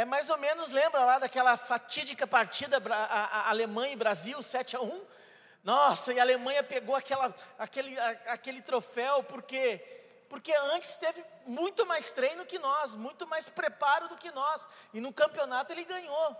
É 0.00 0.04
mais 0.06 0.30
ou 0.30 0.38
menos, 0.38 0.70
lembra 0.70 1.04
lá 1.04 1.18
daquela 1.18 1.58
fatídica 1.58 2.26
partida 2.26 2.82
a, 2.88 2.94
a, 2.94 3.50
Alemanha 3.50 3.92
e 3.92 3.96
Brasil, 3.96 4.40
7 4.40 4.74
a 4.74 4.80
1? 4.80 5.06
Nossa, 5.62 6.14
e 6.14 6.18
a 6.18 6.22
Alemanha 6.22 6.62
pegou 6.62 6.96
aquela, 6.96 7.34
aquele, 7.58 7.98
a, 8.00 8.08
aquele 8.28 8.62
troféu 8.62 9.22
porque 9.24 9.98
porque 10.26 10.54
antes 10.72 10.96
teve 10.96 11.22
muito 11.44 11.84
mais 11.84 12.10
treino 12.12 12.46
que 12.46 12.58
nós, 12.58 12.94
muito 12.94 13.26
mais 13.26 13.50
preparo 13.50 14.08
do 14.08 14.16
que 14.16 14.30
nós, 14.30 14.66
e 14.94 15.00
no 15.02 15.12
campeonato 15.12 15.70
ele 15.70 15.84
ganhou. 15.84 16.34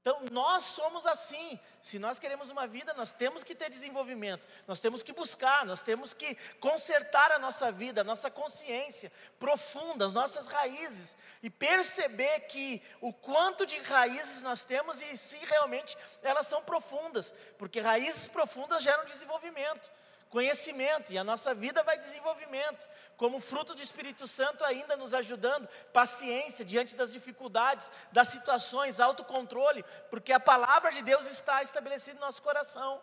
Então, 0.00 0.18
nós 0.30 0.64
somos 0.64 1.06
assim. 1.06 1.60
Se 1.82 1.98
nós 1.98 2.18
queremos 2.18 2.48
uma 2.48 2.66
vida, 2.66 2.94
nós 2.94 3.12
temos 3.12 3.44
que 3.44 3.54
ter 3.54 3.68
desenvolvimento, 3.68 4.46
nós 4.66 4.80
temos 4.80 5.02
que 5.02 5.12
buscar, 5.12 5.64
nós 5.66 5.82
temos 5.82 6.14
que 6.14 6.34
consertar 6.58 7.32
a 7.32 7.38
nossa 7.38 7.70
vida, 7.70 8.00
a 8.00 8.04
nossa 8.04 8.30
consciência 8.30 9.12
profunda, 9.38 10.06
as 10.06 10.14
nossas 10.14 10.46
raízes, 10.46 11.18
e 11.42 11.50
perceber 11.50 12.40
que 12.40 12.82
o 13.00 13.12
quanto 13.12 13.66
de 13.66 13.78
raízes 13.78 14.42
nós 14.42 14.64
temos 14.64 15.02
e 15.02 15.18
se 15.18 15.38
realmente 15.44 15.96
elas 16.22 16.46
são 16.46 16.62
profundas, 16.62 17.34
porque 17.58 17.80
raízes 17.80 18.26
profundas 18.26 18.82
geram 18.82 19.04
desenvolvimento. 19.04 19.90
Conhecimento, 20.30 21.12
e 21.12 21.18
a 21.18 21.24
nossa 21.24 21.52
vida 21.52 21.82
vai 21.82 21.98
desenvolvimento, 21.98 22.88
como 23.16 23.40
fruto 23.40 23.74
do 23.74 23.82
Espírito 23.82 24.26
Santo 24.26 24.64
ainda 24.64 24.96
nos 24.96 25.12
ajudando, 25.12 25.68
paciência 25.92 26.64
diante 26.64 26.96
das 26.96 27.12
dificuldades, 27.12 27.90
das 28.12 28.28
situações, 28.28 29.00
autocontrole, 29.00 29.84
porque 30.08 30.32
a 30.32 30.40
palavra 30.40 30.92
de 30.92 31.02
Deus 31.02 31.28
está 31.28 31.62
estabelecida 31.62 32.18
no 32.18 32.26
nosso 32.26 32.40
coração. 32.40 33.02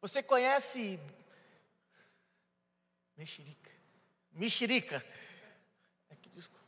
Você 0.00 0.22
conhece 0.22 1.00
mexerica? 3.16 3.70
Mexerica. 4.32 5.02
É 6.10 6.16
que, 6.16 6.28
desculpa. 6.28 6.62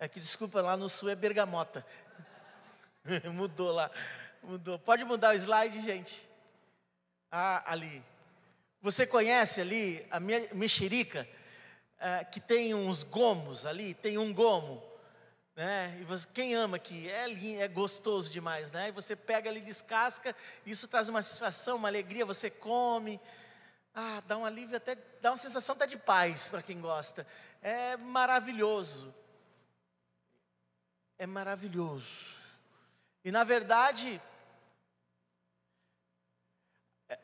É 0.00 0.08
que 0.08 0.18
desculpa, 0.18 0.60
lá 0.60 0.76
no 0.76 0.88
sul 0.88 1.10
é 1.10 1.14
bergamota. 1.14 1.86
Mudou 3.32 3.70
lá. 3.70 3.88
Mudou. 4.42 4.78
Pode 4.78 5.04
mudar 5.04 5.34
o 5.34 5.38
slide, 5.38 5.80
gente? 5.80 6.28
Ah, 7.30 7.62
ali. 7.70 8.02
Você 8.82 9.06
conhece 9.06 9.60
ali 9.60 10.04
a 10.10 10.18
mexerica? 10.18 11.28
É, 12.00 12.24
que 12.24 12.40
tem 12.40 12.74
uns 12.74 13.04
gomos 13.04 13.64
ali, 13.66 13.94
tem 13.94 14.16
um 14.16 14.32
gomo 14.32 14.90
né? 15.60 15.94
E 16.00 16.04
você, 16.04 16.26
quem 16.32 16.54
ama 16.54 16.78
aqui, 16.78 17.06
é, 17.10 17.26
é 17.62 17.68
gostoso 17.68 18.30
demais, 18.30 18.72
né? 18.72 18.88
E 18.88 18.92
você 18.92 19.14
pega 19.14 19.50
ali, 19.50 19.60
descasca, 19.60 20.34
isso 20.64 20.88
traz 20.88 21.10
uma 21.10 21.22
satisfação, 21.22 21.76
uma 21.76 21.88
alegria, 21.88 22.24
você 22.24 22.48
come, 22.48 23.20
ah, 23.94 24.22
dá 24.26 24.38
um 24.38 24.44
alívio 24.46 24.78
até, 24.78 24.96
dá 25.20 25.32
uma 25.32 25.36
sensação 25.36 25.74
até 25.74 25.86
de 25.86 25.98
paz 25.98 26.48
para 26.48 26.62
quem 26.62 26.80
gosta. 26.80 27.26
É 27.60 27.94
maravilhoso. 27.98 29.14
É 31.20 31.26
maravilhoso. 31.26 32.34
E 33.22 33.30
na 33.30 33.44
verdade, 33.44 34.18
é, 37.10 37.18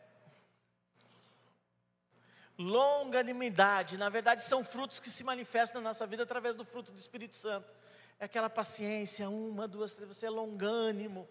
longanimidade, 2.58 3.96
na 3.96 4.10
verdade, 4.10 4.42
são 4.42 4.62
frutos 4.62 5.00
que 5.00 5.08
se 5.08 5.24
manifestam 5.24 5.80
na 5.80 5.88
nossa 5.88 6.06
vida 6.06 6.24
através 6.24 6.54
do 6.54 6.62
fruto 6.62 6.92
do 6.92 6.98
Espírito 6.98 7.36
Santo 7.36 7.74
é 8.18 8.24
aquela 8.24 8.48
paciência, 8.48 9.28
uma, 9.28 9.68
duas, 9.68 9.94
três, 9.94 10.08
você 10.08 10.26
é 10.26 10.30
longânimo. 10.30 11.26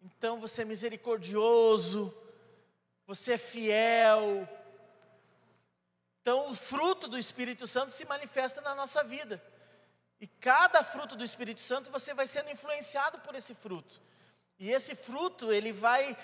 Então 0.00 0.38
você 0.38 0.62
é 0.62 0.64
misericordioso, 0.64 2.16
você 3.06 3.34
é 3.34 3.38
fiel. 3.38 4.48
Então 6.20 6.50
o 6.50 6.54
fruto 6.54 7.08
do 7.08 7.18
Espírito 7.18 7.66
Santo 7.66 7.90
se 7.90 8.06
manifesta 8.06 8.62
na 8.62 8.74
nossa 8.74 9.02
vida. 9.02 9.42
E 10.20 10.26
cada 10.26 10.82
fruto 10.82 11.16
do 11.16 11.24
Espírito 11.24 11.60
Santo 11.60 11.90
você 11.90 12.12
vai 12.12 12.26
sendo 12.26 12.50
influenciado 12.50 13.18
por 13.20 13.34
esse 13.34 13.54
fruto. 13.54 14.00
E 14.58 14.72
esse 14.72 14.94
fruto, 14.96 15.52
ele 15.52 15.72
vai 15.72 16.16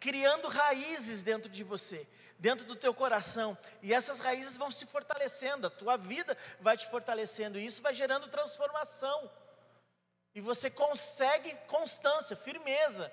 criando 0.00 0.48
raízes 0.48 1.22
dentro 1.22 1.48
de 1.50 1.62
você 1.62 2.06
dentro 2.38 2.66
do 2.66 2.76
teu 2.76 2.92
coração, 2.92 3.56
e 3.82 3.92
essas 3.92 4.20
raízes 4.20 4.56
vão 4.56 4.70
se 4.70 4.86
fortalecendo, 4.86 5.66
a 5.66 5.70
tua 5.70 5.96
vida 5.96 6.36
vai 6.60 6.76
te 6.76 6.88
fortalecendo, 6.88 7.58
e 7.58 7.64
isso 7.64 7.82
vai 7.82 7.94
gerando 7.94 8.28
transformação. 8.28 9.30
E 10.34 10.40
você 10.40 10.68
consegue 10.68 11.56
constância, 11.66 12.36
firmeza. 12.36 13.10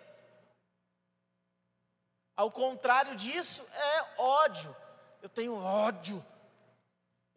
Ao 2.36 2.52
contrário 2.52 3.16
disso, 3.16 3.66
é 3.72 4.22
ódio. 4.22 4.76
Eu 5.22 5.30
tenho 5.30 5.56
ódio. 5.56 6.26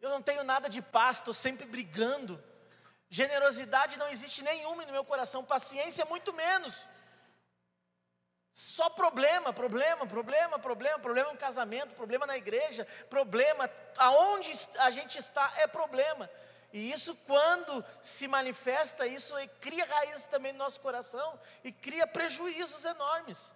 Eu 0.01 0.09
não 0.09 0.21
tenho 0.21 0.43
nada 0.43 0.69
de 0.69 0.81
paz, 0.81 1.17
estou 1.17 1.33
sempre 1.33 1.65
brigando. 1.65 2.43
Generosidade 3.09 3.97
não 3.97 4.09
existe 4.09 4.43
nenhuma 4.43 4.85
no 4.85 4.91
meu 4.91 5.05
coração, 5.05 5.43
paciência 5.43 6.05
muito 6.05 6.33
menos. 6.33 6.87
Só 8.53 8.89
problema, 8.89 9.53
problema, 9.53 10.05
problema, 10.07 10.57
problema, 10.57 10.99
problema 10.99 11.31
no 11.31 11.37
casamento, 11.37 11.93
problema 11.93 12.25
na 12.25 12.35
igreja, 12.35 12.87
problema, 13.09 13.69
aonde 13.97 14.51
a 14.79 14.89
gente 14.89 15.17
está 15.19 15.53
é 15.57 15.67
problema. 15.67 16.29
E 16.73 16.91
isso, 16.91 17.15
quando 17.27 17.85
se 18.01 18.27
manifesta, 18.27 19.05
isso 19.07 19.33
cria 19.61 19.85
raízes 19.85 20.25
também 20.25 20.51
no 20.51 20.57
nosso 20.57 20.81
coração 20.81 21.39
e 21.63 21.71
cria 21.71 22.05
prejuízos 22.07 22.83
enormes. 22.83 23.53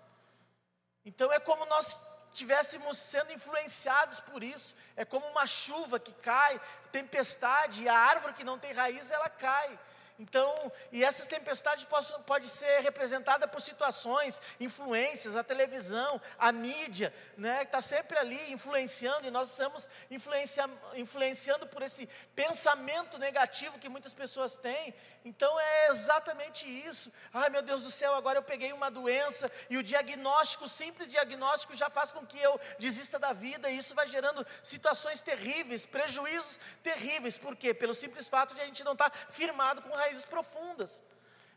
Então 1.03 1.31
é 1.31 1.39
como 1.39 1.65
nós 1.65 1.99
estivéssemos 2.33 2.97
sendo 2.97 3.33
influenciados 3.33 4.19
por 4.19 4.43
isso. 4.43 4.75
É 4.95 5.03
como 5.03 5.27
uma 5.27 5.45
chuva 5.45 5.99
que 5.99 6.13
cai, 6.13 6.59
tempestade, 6.91 7.83
e 7.83 7.89
a 7.89 7.97
árvore 7.97 8.33
que 8.33 8.43
não 8.43 8.57
tem 8.57 8.73
raiz, 8.73 9.11
ela 9.11 9.29
cai. 9.29 9.77
Então, 10.21 10.71
e 10.91 11.03
essas 11.03 11.25
tempestades 11.25 11.83
podem 11.83 12.21
pode 12.27 12.47
ser 12.47 12.81
representada 12.81 13.47
por 13.47 13.59
situações, 13.59 14.39
influências, 14.59 15.35
a 15.35 15.43
televisão, 15.43 16.21
a 16.37 16.51
mídia, 16.51 17.11
né, 17.35 17.63
está 17.63 17.81
sempre 17.81 18.19
ali 18.19 18.51
influenciando, 18.51 19.27
e 19.27 19.31
nós 19.31 19.49
estamos 19.49 19.89
influencia, 20.11 20.69
influenciando 20.93 21.65
por 21.65 21.81
esse 21.81 22.07
pensamento 22.35 23.17
negativo 23.17 23.79
que 23.79 23.89
muitas 23.89 24.13
pessoas 24.13 24.55
têm. 24.55 24.93
Então 25.25 25.59
é 25.59 25.87
exatamente 25.89 26.67
isso. 26.67 27.11
Ai 27.33 27.49
meu 27.49 27.63
Deus 27.63 27.81
do 27.81 27.89
céu, 27.89 28.13
agora 28.13 28.37
eu 28.37 28.43
peguei 28.43 28.71
uma 28.73 28.91
doença, 28.91 29.51
e 29.71 29.77
o 29.77 29.83
diagnóstico, 29.83 30.65
o 30.65 30.69
simples 30.69 31.09
diagnóstico, 31.09 31.75
já 31.75 31.89
faz 31.89 32.11
com 32.11 32.23
que 32.27 32.39
eu 32.39 32.59
desista 32.77 33.17
da 33.17 33.33
vida, 33.33 33.71
e 33.71 33.77
isso 33.77 33.95
vai 33.95 34.07
gerando 34.07 34.45
situações 34.61 35.23
terríveis, 35.23 35.83
prejuízos 35.83 36.59
terríveis. 36.83 37.39
Por 37.39 37.55
quê? 37.55 37.73
Pelo 37.73 37.95
simples 37.95 38.29
fato 38.29 38.53
de 38.53 38.61
a 38.61 38.65
gente 38.65 38.83
não 38.83 38.93
estar 38.93 39.09
tá 39.09 39.17
firmado 39.31 39.81
com 39.81 39.89
raiz 39.95 40.10
raízes 40.11 40.25
profundas. 40.25 41.01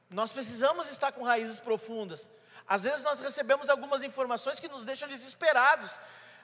Nós 0.08 0.30
precisamos 0.30 0.88
estar 0.88 1.10
com 1.12 1.24
raízes 1.24 1.58
profundas. 1.58 2.30
Às 2.66 2.84
vezes 2.84 3.02
nós 3.02 3.20
recebemos 3.20 3.68
algumas 3.68 4.04
informações 4.04 4.60
que 4.60 4.68
nos 4.68 4.84
deixam 4.84 5.08
desesperados. 5.08 5.98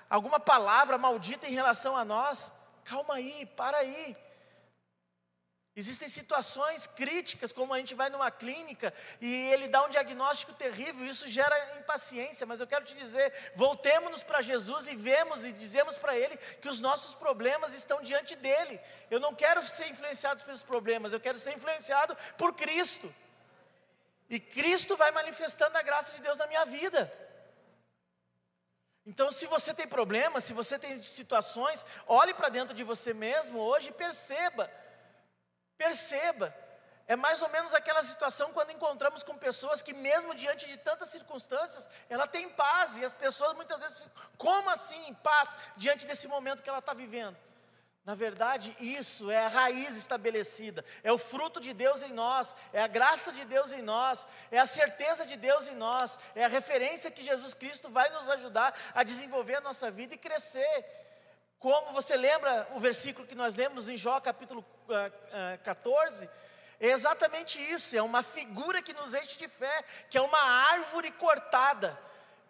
Alguma 0.09 0.41
palavra 0.41 0.99
maldita 0.99 1.47
em 1.47 1.55
relação 1.55 1.97
a 1.97 2.05
nós. 2.05 2.53
Calma 2.85 3.15
aí, 3.15 3.47
para 3.47 3.79
aí. 3.79 4.17
Existem 5.77 6.09
situações 6.09 6.89
críticas, 6.89 7.53
como 7.53 7.73
a 7.73 7.79
gente 7.79 7.95
vai 7.95 8.11
numa 8.11 8.29
clínica 8.29 8.93
e 9.21 9.47
ele 9.53 9.69
dá 9.69 9.85
um 9.85 9.89
diagnóstico 9.89 10.53
terrível, 10.53 11.07
isso 11.07 11.29
gera 11.29 11.79
impaciência, 11.79 12.45
mas 12.45 12.59
eu 12.59 12.67
quero 12.67 12.85
te 12.85 12.95
dizer, 12.95 13.33
voltemos 13.55 14.21
para 14.21 14.43
Jesus 14.43 14.89
e 14.89 14.97
vemos 14.97 15.45
e 15.45 15.53
dizemos 15.53 15.97
para 15.97 16.17
ele 16.17 16.37
que 16.37 16.69
os 16.69 16.81
nossos 16.81 17.15
problemas 17.15 17.73
estão 17.73 18.03
diante 18.03 18.35
dele. 18.35 18.81
Eu 19.09 19.21
não 19.21 19.33
quero 19.33 19.63
ser 19.63 19.87
influenciado 19.87 20.43
pelos 20.43 20.61
problemas, 20.61 21.13
eu 21.13 21.21
quero 21.21 21.39
ser 21.39 21.55
influenciado 21.55 22.17
por 22.37 22.53
Cristo. 22.55 23.15
E 24.29 24.41
Cristo 24.41 24.97
vai 24.97 25.13
manifestando 25.13 25.79
a 25.79 25.83
graça 25.83 26.17
de 26.17 26.21
Deus 26.21 26.37
na 26.37 26.49
minha 26.49 26.65
vida. 26.65 27.13
Então, 29.07 29.31
se 29.31 29.47
você 29.47 29.73
tem 29.73 29.87
problemas, 29.87 30.45
se 30.45 30.53
você 30.53 30.79
tem 30.79 31.01
situações, 31.01 31.87
olhe 32.07 32.35
para 32.35 32.49
dentro 32.49 32.75
de 32.75 32.83
você 32.83 33.15
mesmo 33.15 33.61
hoje 33.61 33.91
e 33.91 33.93
perceba 33.93 34.71
Perceba, 35.81 36.55
é 37.09 37.17
mais 37.17 37.41
ou 37.41 37.49
menos 37.49 37.73
aquela 37.73 38.05
situação 38.05 38.53
quando 38.53 38.71
encontramos 38.71 39.23
com 39.23 39.39
pessoas 39.39 39.81
que, 39.81 39.95
mesmo 39.95 40.35
diante 40.35 40.67
de 40.67 40.77
tantas 40.77 41.09
circunstâncias, 41.09 41.89
ela 42.11 42.27
tem 42.27 42.51
paz, 42.51 42.99
e 42.99 43.05
as 43.05 43.15
pessoas 43.15 43.55
muitas 43.55 43.81
vezes, 43.81 44.05
como 44.37 44.69
assim 44.69 45.15
paz 45.23 45.57
diante 45.79 46.07
desse 46.07 46.29
momento 46.29 46.63
que 46.63 46.69
ela 46.69 46.81
está 46.81 46.93
vivendo? 46.93 47.35
Na 48.05 48.15
verdade, 48.15 48.77
isso 48.79 49.31
é 49.31 49.39
a 49.39 49.49
raiz 49.49 49.97
estabelecida, 49.97 50.85
é 51.03 51.11
o 51.11 51.17
fruto 51.17 51.59
de 51.59 51.73
Deus 51.73 52.03
em 52.03 52.13
nós, 52.13 52.55
é 52.75 52.83
a 52.83 52.87
graça 52.87 53.33
de 53.33 53.47
Deus 53.47 53.73
em 53.73 53.81
nós, 53.81 54.27
é 54.51 54.59
a 54.59 54.67
certeza 54.67 55.25
de 55.25 55.37
Deus 55.39 55.67
em 55.67 55.77
nós, 55.77 56.19
é 56.35 56.45
a 56.45 56.49
referência 56.49 57.11
que 57.11 57.25
Jesus 57.25 57.55
Cristo 57.55 57.89
vai 57.89 58.11
nos 58.11 58.29
ajudar 58.29 58.79
a 58.95 59.03
desenvolver 59.03 59.55
a 59.55 59.63
nossa 59.63 59.91
vida 59.91 60.15
e 60.15 60.19
crescer. 60.19 60.85
Como 61.59 61.93
você 61.93 62.17
lembra 62.17 62.69
o 62.73 62.81
versículo 62.81 63.27
que 63.27 63.35
nós 63.35 63.55
lemos 63.55 63.89
em 63.89 63.97
Jó, 63.97 64.19
capítulo 64.21 64.63
14? 65.63 66.27
Ah, 66.27 66.31
ah, 66.31 66.41
é 66.81 66.89
exatamente 66.89 67.61
isso, 67.61 67.97
é 67.97 68.03
uma 68.03 68.23
figura 68.23 68.83
que 68.83 68.93
nos 68.93 69.15
enche 69.15 69.39
de 69.39 69.49
fé, 69.49 69.85
que 70.09 70.17
é 70.17 70.21
uma 70.21 70.41
árvore 70.73 71.11
cortada 71.13 71.99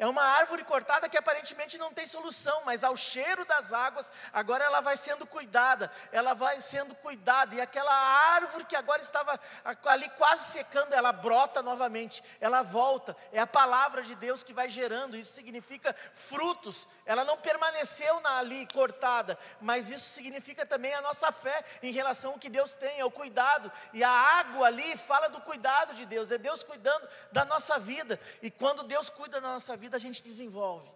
é 0.00 0.06
uma 0.06 0.22
árvore 0.22 0.64
cortada 0.64 1.10
que 1.10 1.18
aparentemente 1.18 1.76
não 1.76 1.92
tem 1.92 2.06
solução, 2.06 2.62
mas 2.64 2.82
ao 2.82 2.96
cheiro 2.96 3.44
das 3.44 3.70
águas, 3.70 4.10
agora 4.32 4.64
ela 4.64 4.80
vai 4.80 4.96
sendo 4.96 5.26
cuidada, 5.26 5.92
ela 6.10 6.32
vai 6.32 6.58
sendo 6.58 6.94
cuidada, 6.94 7.54
e 7.54 7.60
aquela 7.60 7.92
árvore 7.92 8.64
que 8.64 8.74
agora 8.74 9.02
estava 9.02 9.38
ali 9.84 10.08
quase 10.16 10.52
secando, 10.52 10.94
ela 10.94 11.12
brota 11.12 11.62
novamente, 11.62 12.24
ela 12.40 12.62
volta, 12.62 13.14
é 13.30 13.38
a 13.38 13.46
palavra 13.46 14.02
de 14.02 14.14
Deus 14.14 14.42
que 14.42 14.54
vai 14.54 14.70
gerando, 14.70 15.18
isso 15.18 15.34
significa 15.34 15.94
frutos, 16.14 16.88
ela 17.04 17.22
não 17.22 17.36
permaneceu 17.36 18.22
ali 18.24 18.66
cortada, 18.72 19.38
mas 19.60 19.90
isso 19.90 20.08
significa 20.08 20.64
também 20.64 20.94
a 20.94 21.02
nossa 21.02 21.30
fé 21.30 21.62
em 21.82 21.92
relação 21.92 22.32
ao 22.32 22.38
que 22.38 22.48
Deus 22.48 22.74
tem, 22.74 23.02
ao 23.02 23.10
cuidado, 23.10 23.70
e 23.92 24.02
a 24.02 24.10
água 24.10 24.66
ali 24.66 24.96
fala 24.96 25.28
do 25.28 25.42
cuidado 25.42 25.92
de 25.92 26.06
Deus, 26.06 26.30
é 26.30 26.38
Deus 26.38 26.62
cuidando 26.62 27.06
da 27.30 27.44
nossa 27.44 27.78
vida, 27.78 28.18
e 28.40 28.50
quando 28.50 28.82
Deus 28.82 29.10
cuida 29.10 29.42
da 29.42 29.48
nossa 29.50 29.76
vida, 29.76 29.89
vida 29.90 29.96
a 29.96 30.00
gente 30.00 30.22
desenvolve. 30.22 30.88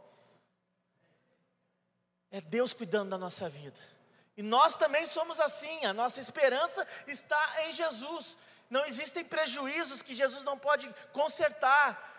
É 2.31 2.41
Deus 2.41 2.73
cuidando 2.73 3.11
da 3.11 3.19
nossa 3.19 3.49
vida. 3.49 3.79
E 4.37 4.43
nós 4.43 4.77
também 4.77 5.07
somos 5.07 5.41
assim, 5.41 5.85
a 5.85 5.93
nossa 5.93 6.21
esperança 6.21 6.87
está 7.07 7.67
em 7.67 7.73
Jesus. 7.73 8.39
Não 8.71 8.85
existem 8.87 9.25
prejuízos 9.25 10.03
que 10.03 10.15
Jesus 10.15 10.45
não 10.45 10.57
pode 10.57 10.93
consertar. 11.13 12.14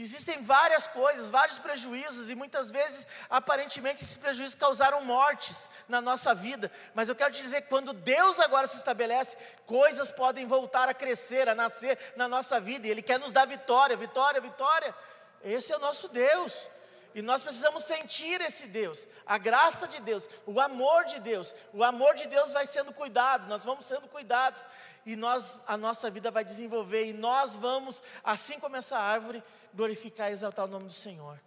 Existem 0.00 0.40
várias 0.40 0.86
coisas, 0.86 1.28
vários 1.28 1.58
prejuízos, 1.58 2.30
e 2.30 2.34
muitas 2.36 2.70
vezes, 2.70 3.04
aparentemente, 3.28 4.04
esses 4.04 4.16
prejuízos 4.16 4.54
causaram 4.54 5.04
mortes 5.04 5.68
na 5.88 6.00
nossa 6.00 6.32
vida. 6.32 6.70
Mas 6.94 7.08
eu 7.08 7.16
quero 7.16 7.34
te 7.34 7.42
dizer: 7.42 7.62
quando 7.62 7.92
Deus 7.92 8.38
agora 8.38 8.68
se 8.68 8.76
estabelece, 8.76 9.36
coisas 9.66 10.08
podem 10.08 10.46
voltar 10.46 10.88
a 10.88 10.94
crescer, 10.94 11.48
a 11.48 11.54
nascer 11.54 11.98
na 12.14 12.28
nossa 12.28 12.60
vida, 12.60 12.86
e 12.86 12.90
Ele 12.90 13.02
quer 13.02 13.18
nos 13.18 13.32
dar 13.32 13.44
vitória, 13.44 13.96
vitória, 13.96 14.40
vitória. 14.40 14.94
Esse 15.42 15.72
é 15.72 15.76
o 15.76 15.80
nosso 15.80 16.08
Deus. 16.08 16.68
E 17.12 17.22
nós 17.22 17.42
precisamos 17.42 17.82
sentir 17.82 18.40
esse 18.40 18.68
Deus, 18.68 19.08
a 19.26 19.36
graça 19.38 19.88
de 19.88 20.00
Deus, 20.00 20.28
o 20.46 20.60
amor 20.60 21.06
de 21.06 21.18
Deus. 21.18 21.52
O 21.72 21.82
amor 21.82 22.14
de 22.14 22.28
Deus 22.28 22.52
vai 22.52 22.66
sendo 22.66 22.92
cuidado, 22.92 23.48
nós 23.48 23.64
vamos 23.64 23.86
sendo 23.86 24.06
cuidados 24.06 24.64
e 25.04 25.16
nós 25.16 25.58
a 25.66 25.76
nossa 25.76 26.08
vida 26.10 26.30
vai 26.30 26.44
desenvolver 26.44 27.06
e 27.06 27.12
nós 27.12 27.56
vamos, 27.56 28.00
assim 28.22 28.60
como 28.60 28.76
essa 28.76 28.96
árvore, 28.96 29.42
glorificar 29.78 30.28
e 30.28 30.32
exaltar 30.32 30.64
o 30.64 30.68
nome 30.68 30.86
do 30.86 30.92
Senhor. 30.92 31.40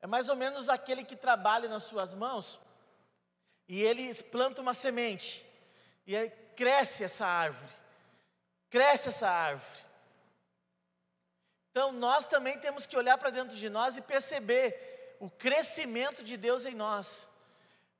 É 0.00 0.08
mais 0.08 0.28
ou 0.28 0.34
menos 0.34 0.68
aquele 0.68 1.04
que 1.04 1.14
trabalha 1.14 1.68
nas 1.68 1.84
suas 1.84 2.12
mãos 2.12 2.58
e 3.68 3.80
ele 3.80 4.12
planta 4.24 4.60
uma 4.60 4.74
semente 4.74 5.46
e 6.04 6.28
cresce 6.56 7.04
essa 7.04 7.28
árvore. 7.28 7.72
Cresce 8.68 9.10
essa 9.10 9.30
árvore. 9.30 9.84
Então 11.70 11.92
nós 11.92 12.26
também 12.26 12.58
temos 12.58 12.86
que 12.86 12.96
olhar 12.96 13.16
para 13.18 13.30
dentro 13.30 13.56
de 13.56 13.70
nós 13.70 13.96
e 13.96 14.02
perceber 14.02 15.16
o 15.20 15.30
crescimento 15.30 16.24
de 16.24 16.36
Deus 16.36 16.66
em 16.66 16.74
nós. 16.74 17.29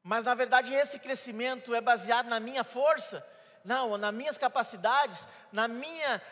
Mas 0.02 0.25
na 0.25 0.35
verdade 0.35 0.73
esse 0.73 0.99
crescimento 0.99 1.75
é 1.75 1.80
baseado 1.80 2.26
na 2.28 2.40
minha 2.40 2.64
força? 2.64 3.26
Não, 3.64 3.99
nas 3.99 4.14
minhas 4.14 4.38
capacidades, 4.38 5.26
na 5.52 5.69
minha, 5.69 6.23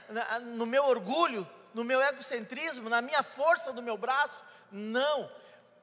no 0.56 0.64
meu 0.64 0.84
orgulho, 0.84 1.48
no 1.74 1.84
meu 1.84 2.00
egocentrismo, 2.00 2.88
na 2.88 3.02
minha 3.02 3.22
força 3.22 3.72
do 3.72 3.82
meu 3.82 3.98
braço? 3.98 4.42
Não. 4.72 5.30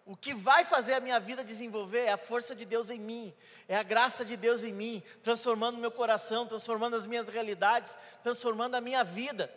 O 0.05 0.15
que 0.15 0.33
vai 0.33 0.63
fazer 0.63 0.93
a 0.93 0.99
minha 0.99 1.19
vida 1.19 1.43
desenvolver 1.43 2.05
é 2.05 2.11
a 2.11 2.17
força 2.17 2.55
de 2.55 2.63
Deus 2.63 2.91
em 2.91 2.99
mim, 2.99 3.33
é 3.67 3.75
a 3.75 3.81
graça 3.81 4.23
de 4.23 4.37
Deus 4.37 4.63
em 4.63 4.71
mim, 4.71 5.03
transformando 5.23 5.79
meu 5.79 5.91
coração, 5.91 6.45
transformando 6.45 6.95
as 6.95 7.07
minhas 7.07 7.27
realidades, 7.27 7.97
transformando 8.21 8.75
a 8.75 8.81
minha 8.81 9.03
vida. 9.03 9.51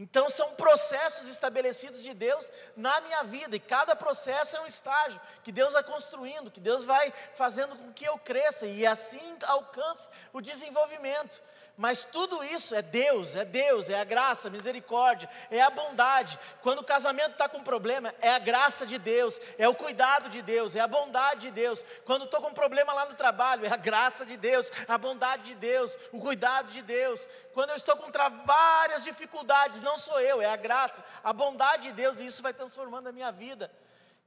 Então 0.00 0.30
são 0.30 0.54
processos 0.54 1.28
estabelecidos 1.28 2.04
de 2.04 2.14
Deus 2.14 2.52
na 2.76 3.00
minha 3.00 3.24
vida, 3.24 3.56
e 3.56 3.60
cada 3.60 3.96
processo 3.96 4.56
é 4.56 4.60
um 4.60 4.66
estágio 4.66 5.20
que 5.42 5.50
Deus 5.50 5.72
vai 5.72 5.82
construindo, 5.82 6.52
que 6.52 6.60
Deus 6.60 6.84
vai 6.84 7.12
fazendo 7.34 7.74
com 7.74 7.92
que 7.92 8.04
eu 8.04 8.16
cresça 8.16 8.64
e 8.64 8.86
assim 8.86 9.36
alcance 9.42 10.08
o 10.32 10.40
desenvolvimento. 10.40 11.42
Mas 11.78 12.04
tudo 12.04 12.42
isso 12.42 12.74
é 12.74 12.82
Deus, 12.82 13.36
é 13.36 13.44
Deus, 13.44 13.88
é 13.88 14.00
a 14.00 14.02
graça, 14.02 14.48
a 14.48 14.50
misericórdia, 14.50 15.30
é 15.48 15.62
a 15.62 15.70
bondade. 15.70 16.36
Quando 16.60 16.80
o 16.80 16.84
casamento 16.84 17.30
está 17.30 17.48
com 17.48 17.62
problema, 17.62 18.12
é 18.20 18.30
a 18.30 18.40
graça 18.40 18.84
de 18.84 18.98
Deus, 18.98 19.40
é 19.56 19.68
o 19.68 19.74
cuidado 19.76 20.28
de 20.28 20.42
Deus, 20.42 20.74
é 20.74 20.80
a 20.80 20.88
bondade 20.88 21.42
de 21.42 21.50
Deus. 21.52 21.84
Quando 22.04 22.24
estou 22.24 22.42
com 22.42 22.52
problema 22.52 22.92
lá 22.92 23.06
no 23.06 23.14
trabalho, 23.14 23.64
é 23.64 23.72
a 23.72 23.76
graça 23.76 24.26
de 24.26 24.36
Deus, 24.36 24.72
a 24.88 24.98
bondade 24.98 25.44
de 25.44 25.54
Deus, 25.54 25.96
o 26.10 26.18
cuidado 26.18 26.72
de 26.72 26.82
Deus. 26.82 27.28
Quando 27.54 27.70
eu 27.70 27.76
estou 27.76 27.96
com 27.96 28.10
várias 28.44 29.04
dificuldades, 29.04 29.80
não 29.80 29.96
sou 29.96 30.20
eu, 30.20 30.42
é 30.42 30.46
a 30.46 30.56
graça, 30.56 31.04
a 31.22 31.32
bondade 31.32 31.84
de 31.84 31.92
Deus, 31.92 32.18
e 32.18 32.26
isso 32.26 32.42
vai 32.42 32.52
transformando 32.52 33.06
a 33.06 33.12
minha 33.12 33.30
vida. 33.30 33.70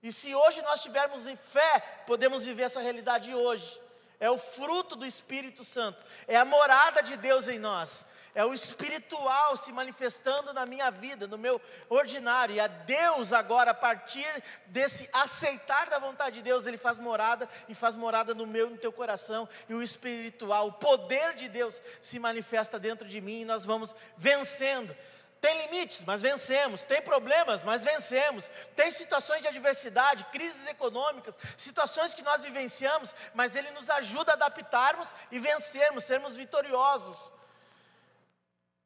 E 0.01 0.09
se 0.09 0.33
hoje 0.33 0.61
nós 0.61 0.81
tivermos 0.81 1.27
em 1.27 1.35
fé, 1.35 1.83
podemos 2.07 2.45
viver 2.45 2.63
essa 2.63 2.79
realidade 2.79 3.35
hoje 3.35 3.90
é 4.21 4.29
o 4.29 4.37
fruto 4.37 4.95
do 4.95 5.05
Espírito 5.05 5.63
Santo, 5.63 6.05
é 6.27 6.37
a 6.37 6.45
morada 6.45 7.01
de 7.01 7.17
Deus 7.17 7.47
em 7.47 7.57
nós, 7.57 8.05
é 8.35 8.45
o 8.45 8.53
espiritual 8.53 9.57
se 9.57 9.73
manifestando 9.73 10.53
na 10.53 10.63
minha 10.63 10.91
vida, 10.91 11.25
no 11.25 11.39
meu 11.39 11.59
ordinário, 11.89 12.53
e 12.53 12.59
a 12.59 12.67
Deus 12.67 13.33
agora, 13.33 13.71
a 13.71 13.73
partir 13.73 14.31
desse 14.67 15.09
aceitar 15.11 15.89
da 15.89 15.97
vontade 15.97 16.35
de 16.35 16.43
Deus, 16.43 16.67
Ele 16.67 16.77
faz 16.77 16.99
morada 16.99 17.49
e 17.67 17.73
faz 17.73 17.95
morada 17.95 18.35
no 18.35 18.45
meu 18.45 18.67
e 18.67 18.69
no 18.69 18.77
teu 18.77 18.93
coração, 18.93 19.49
e 19.67 19.73
o 19.73 19.81
espiritual, 19.81 20.67
o 20.67 20.73
poder 20.73 21.33
de 21.33 21.49
Deus 21.49 21.81
se 21.99 22.19
manifesta 22.19 22.79
dentro 22.79 23.07
de 23.07 23.19
mim, 23.19 23.41
e 23.41 23.45
nós 23.45 23.65
vamos 23.65 23.95
vencendo 24.15 24.95
tem 25.41 25.65
limites, 25.65 26.03
mas 26.03 26.21
vencemos. 26.21 26.85
Tem 26.85 27.01
problemas, 27.01 27.63
mas 27.63 27.83
vencemos. 27.83 28.49
Tem 28.75 28.91
situações 28.91 29.41
de 29.41 29.47
adversidade, 29.47 30.23
crises 30.25 30.67
econômicas, 30.67 31.35
situações 31.57 32.13
que 32.13 32.21
nós 32.21 32.43
vivenciamos, 32.43 33.15
mas 33.33 33.55
Ele 33.55 33.71
nos 33.71 33.89
ajuda 33.89 34.33
a 34.33 34.35
adaptarmos 34.35 35.15
e 35.31 35.39
vencermos, 35.39 36.03
sermos 36.03 36.35
vitoriosos. 36.35 37.31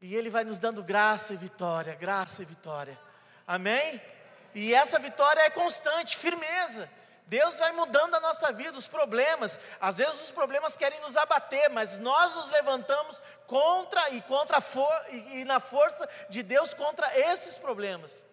E 0.02 0.16
Ele 0.16 0.30
vai 0.30 0.46
nos 0.46 0.58
dando 0.58 0.82
graça 0.82 1.34
e 1.34 1.38
vitória, 1.38 1.94
graça 1.94 2.42
e 2.42 2.46
vitória. 2.46 2.98
Amém? 3.46 4.02
E 4.54 4.74
essa 4.74 4.98
vitória 4.98 5.42
é 5.42 5.50
constante, 5.50 6.16
firmeza. 6.16 6.90
Deus 7.28 7.58
vai 7.58 7.72
mudando 7.72 8.16
a 8.16 8.20
nossa 8.20 8.52
vida, 8.54 8.78
os 8.78 8.88
problemas. 8.88 9.60
Às 9.80 9.98
vezes 9.98 10.22
os 10.22 10.32
problemas 10.32 10.78
querem 10.78 11.00
nos 11.02 11.18
abater, 11.18 11.70
mas 11.70 11.98
nós 11.98 12.36
nos 12.36 12.50
levantamos 12.50 13.22
contra 13.48 14.10
e 14.12 14.22
contra 14.22 14.60
e, 15.10 15.40
e 15.40 15.46
na 15.46 15.60
força 15.60 16.08
de 16.30 16.44
Deus 16.44 16.74
contra 16.74 17.18
esses 17.20 17.58
problemas. 17.58 18.24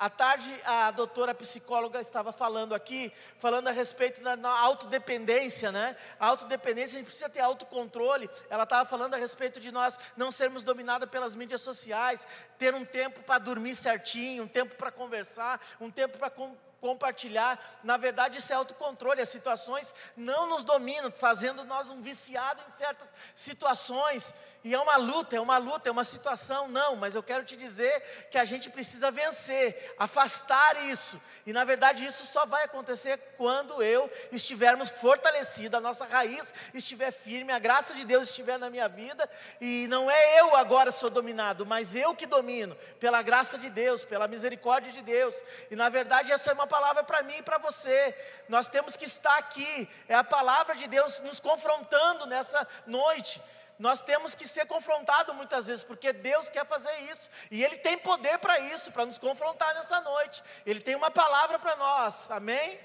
À 0.00 0.08
tarde, 0.08 0.50
a 0.64 0.90
doutora 0.92 1.34
psicóloga 1.34 2.00
estava 2.00 2.32
falando 2.32 2.74
aqui, 2.74 3.12
falando 3.36 3.68
a 3.68 3.70
respeito 3.70 4.22
da 4.22 4.50
autodependência, 4.50 5.70
né? 5.70 5.94
A 6.18 6.28
autodependência, 6.28 6.96
a 6.96 6.98
gente 7.00 7.08
precisa 7.08 7.28
ter 7.28 7.40
autocontrole. 7.40 8.30
Ela 8.48 8.62
estava 8.62 8.88
falando 8.88 9.12
a 9.12 9.18
respeito 9.18 9.60
de 9.60 9.70
nós 9.70 9.98
não 10.16 10.32
sermos 10.32 10.64
dominados 10.64 11.06
pelas 11.10 11.36
mídias 11.36 11.60
sociais, 11.60 12.26
ter 12.56 12.74
um 12.74 12.82
tempo 12.82 13.22
para 13.24 13.38
dormir 13.38 13.74
certinho, 13.74 14.44
um 14.44 14.48
tempo 14.48 14.74
para 14.74 14.90
conversar, 14.90 15.60
um 15.78 15.90
tempo 15.90 16.16
para 16.16 16.30
compartilhar. 16.80 17.58
Na 17.84 17.96
verdade, 17.96 18.38
isso 18.38 18.52
é 18.52 18.56
autocontrole. 18.56 19.20
As 19.20 19.28
situações 19.28 19.94
não 20.16 20.48
nos 20.48 20.64
dominam, 20.64 21.10
fazendo 21.10 21.64
nós 21.64 21.90
um 21.90 22.00
viciado 22.00 22.60
em 22.66 22.70
certas 22.70 23.12
situações. 23.34 24.34
E 24.62 24.74
é 24.74 24.78
uma 24.78 24.96
luta, 24.96 25.36
é 25.36 25.40
uma 25.40 25.56
luta, 25.56 25.88
é 25.88 25.92
uma 25.92 26.04
situação, 26.04 26.68
não, 26.68 26.94
mas 26.94 27.14
eu 27.14 27.22
quero 27.22 27.44
te 27.44 27.56
dizer 27.56 28.28
que 28.30 28.36
a 28.36 28.44
gente 28.44 28.68
precisa 28.68 29.10
vencer, 29.10 29.94
afastar 29.98 30.84
isso. 30.84 31.18
E 31.46 31.52
na 31.52 31.64
verdade 31.64 32.04
isso 32.04 32.26
só 32.26 32.44
vai 32.44 32.64
acontecer 32.64 33.16
quando 33.38 33.82
eu 33.82 34.10
estivermos 34.30 34.90
fortalecidos, 34.90 35.78
a 35.78 35.80
nossa 35.80 36.04
raiz 36.04 36.52
estiver 36.74 37.10
firme, 37.10 37.52
a 37.52 37.58
graça 37.58 37.94
de 37.94 38.04
Deus 38.04 38.28
estiver 38.28 38.58
na 38.58 38.68
minha 38.68 38.86
vida, 38.86 39.28
e 39.62 39.86
não 39.88 40.10
é 40.10 40.40
eu 40.40 40.54
agora 40.54 40.92
sou 40.92 41.08
dominado, 41.08 41.64
mas 41.64 41.96
eu 41.96 42.14
que 42.14 42.26
domino, 42.26 42.76
pela 42.98 43.22
graça 43.22 43.56
de 43.56 43.70
Deus, 43.70 44.04
pela 44.04 44.28
misericórdia 44.28 44.92
de 44.92 45.00
Deus. 45.00 45.42
E 45.70 45.76
na 45.76 45.88
verdade 45.88 46.32
essa 46.32 46.50
é 46.50 46.52
uma 46.52 46.66
palavra 46.66 47.02
para 47.02 47.22
mim 47.22 47.38
e 47.38 47.42
para 47.42 47.56
você. 47.56 48.14
Nós 48.46 48.68
temos 48.68 48.94
que 48.94 49.06
estar 49.06 49.38
aqui, 49.38 49.88
é 50.06 50.14
a 50.14 50.22
palavra 50.22 50.74
de 50.74 50.86
Deus 50.86 51.20
nos 51.20 51.40
confrontando 51.40 52.26
nessa 52.26 52.68
noite 52.86 53.40
nós 53.80 54.02
temos 54.02 54.34
que 54.34 54.46
ser 54.46 54.66
confrontados 54.66 55.34
muitas 55.34 55.66
vezes, 55.66 55.82
porque 55.82 56.12
Deus 56.12 56.50
quer 56.50 56.66
fazer 56.66 56.94
isso, 57.10 57.30
e 57.50 57.64
Ele 57.64 57.78
tem 57.78 57.96
poder 57.96 58.38
para 58.38 58.60
isso, 58.60 58.92
para 58.92 59.06
nos 59.06 59.16
confrontar 59.16 59.74
nessa 59.74 60.02
noite. 60.02 60.42
Ele 60.66 60.80
tem 60.80 60.94
uma 60.94 61.10
palavra 61.10 61.58
para 61.58 61.74
nós, 61.76 62.30
amém? 62.30 62.78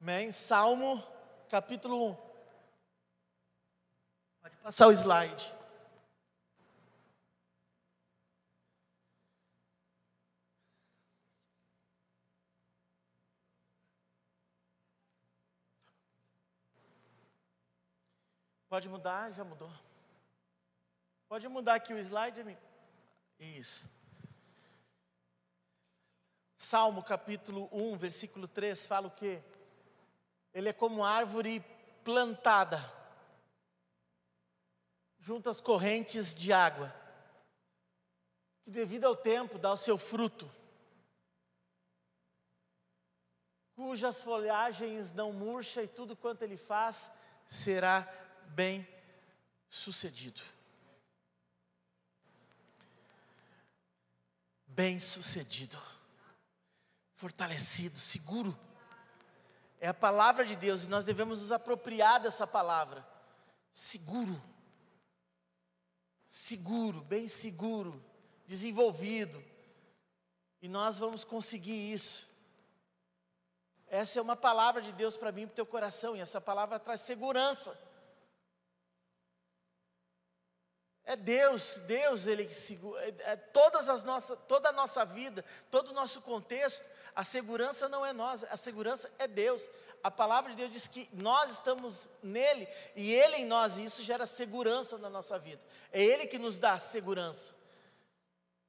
Amém? 0.00 0.30
Salmo 0.30 1.04
capítulo 1.48 2.10
1. 2.22 2.25
Passar 4.66 4.88
o 4.88 4.92
slide. 4.92 5.54
Pode 18.68 18.88
mudar? 18.88 19.30
Já 19.30 19.44
mudou. 19.44 19.70
Pode 21.28 21.46
mudar 21.46 21.76
aqui 21.76 21.94
o 21.94 21.98
slide, 22.00 22.40
amigo? 22.40 22.60
Isso. 23.38 23.88
Salmo 26.58 27.04
capítulo 27.04 27.68
1, 27.70 27.96
versículo 27.98 28.48
3 28.48 28.84
fala 28.84 29.06
o 29.06 29.12
quê? 29.12 29.40
Ele 30.52 30.70
é 30.70 30.72
como 30.72 31.04
árvore 31.04 31.60
plantada 32.02 33.05
junto 35.26 35.50
às 35.50 35.60
correntes 35.60 36.32
de 36.32 36.52
água, 36.52 36.94
que 38.62 38.70
devido 38.70 39.06
ao 39.06 39.16
tempo 39.16 39.58
dá 39.58 39.72
o 39.72 39.76
seu 39.76 39.98
fruto, 39.98 40.48
cujas 43.74 44.22
folhagens 44.22 45.12
não 45.14 45.32
murcha 45.32 45.82
e 45.82 45.88
tudo 45.88 46.14
quanto 46.14 46.42
ele 46.42 46.56
faz 46.56 47.10
será 47.48 48.08
bem 48.50 48.86
sucedido. 49.68 50.40
Bem 54.64 55.00
sucedido, 55.00 55.76
fortalecido, 57.14 57.98
seguro. 57.98 58.56
É 59.80 59.88
a 59.88 59.94
palavra 59.94 60.44
de 60.44 60.54
Deus 60.54 60.84
e 60.84 60.88
nós 60.88 61.04
devemos 61.04 61.40
nos 61.40 61.50
apropriar 61.50 62.20
dessa 62.20 62.46
palavra. 62.46 63.04
Seguro, 63.72 64.40
seguro, 66.28 67.00
bem 67.00 67.28
seguro, 67.28 68.02
desenvolvido. 68.46 69.42
E 70.60 70.68
nós 70.68 70.98
vamos 70.98 71.24
conseguir 71.24 71.92
isso. 71.92 72.28
Essa 73.86 74.18
é 74.18 74.22
uma 74.22 74.36
palavra 74.36 74.82
de 74.82 74.92
Deus 74.92 75.16
para 75.16 75.30
mim 75.30 75.46
para 75.46 75.52
o 75.52 75.56
teu 75.56 75.66
coração, 75.66 76.16
e 76.16 76.20
essa 76.20 76.40
palavra 76.40 76.78
traz 76.78 77.02
segurança. 77.02 77.78
É 81.04 81.14
Deus, 81.14 81.76
Deus, 81.86 82.26
Ele 82.26 82.52
segura, 82.52 83.00
é, 83.04 83.14
é, 83.20 83.36
todas 83.36 83.88
as 83.88 84.02
nossas, 84.02 84.36
toda 84.48 84.70
a 84.70 84.72
nossa 84.72 85.04
vida, 85.04 85.44
todo 85.70 85.90
o 85.90 85.94
nosso 85.94 86.20
contexto, 86.20 86.84
a 87.14 87.22
segurança 87.22 87.88
não 87.88 88.04
é 88.04 88.12
nós, 88.12 88.42
a 88.42 88.56
segurança 88.56 89.08
é 89.16 89.28
Deus. 89.28 89.70
A 90.06 90.10
palavra 90.12 90.52
de 90.52 90.58
Deus 90.58 90.70
diz 90.70 90.86
que 90.86 91.10
nós 91.12 91.50
estamos 91.50 92.08
nele 92.22 92.68
e 92.94 93.12
Ele 93.12 93.38
em 93.38 93.44
nós, 93.44 93.76
e 93.76 93.84
isso 93.84 94.04
gera 94.04 94.24
segurança 94.24 94.96
na 94.98 95.10
nossa 95.10 95.36
vida. 95.36 95.60
É 95.90 96.00
Ele 96.00 96.28
que 96.28 96.38
nos 96.38 96.60
dá 96.60 96.78
segurança. 96.78 97.56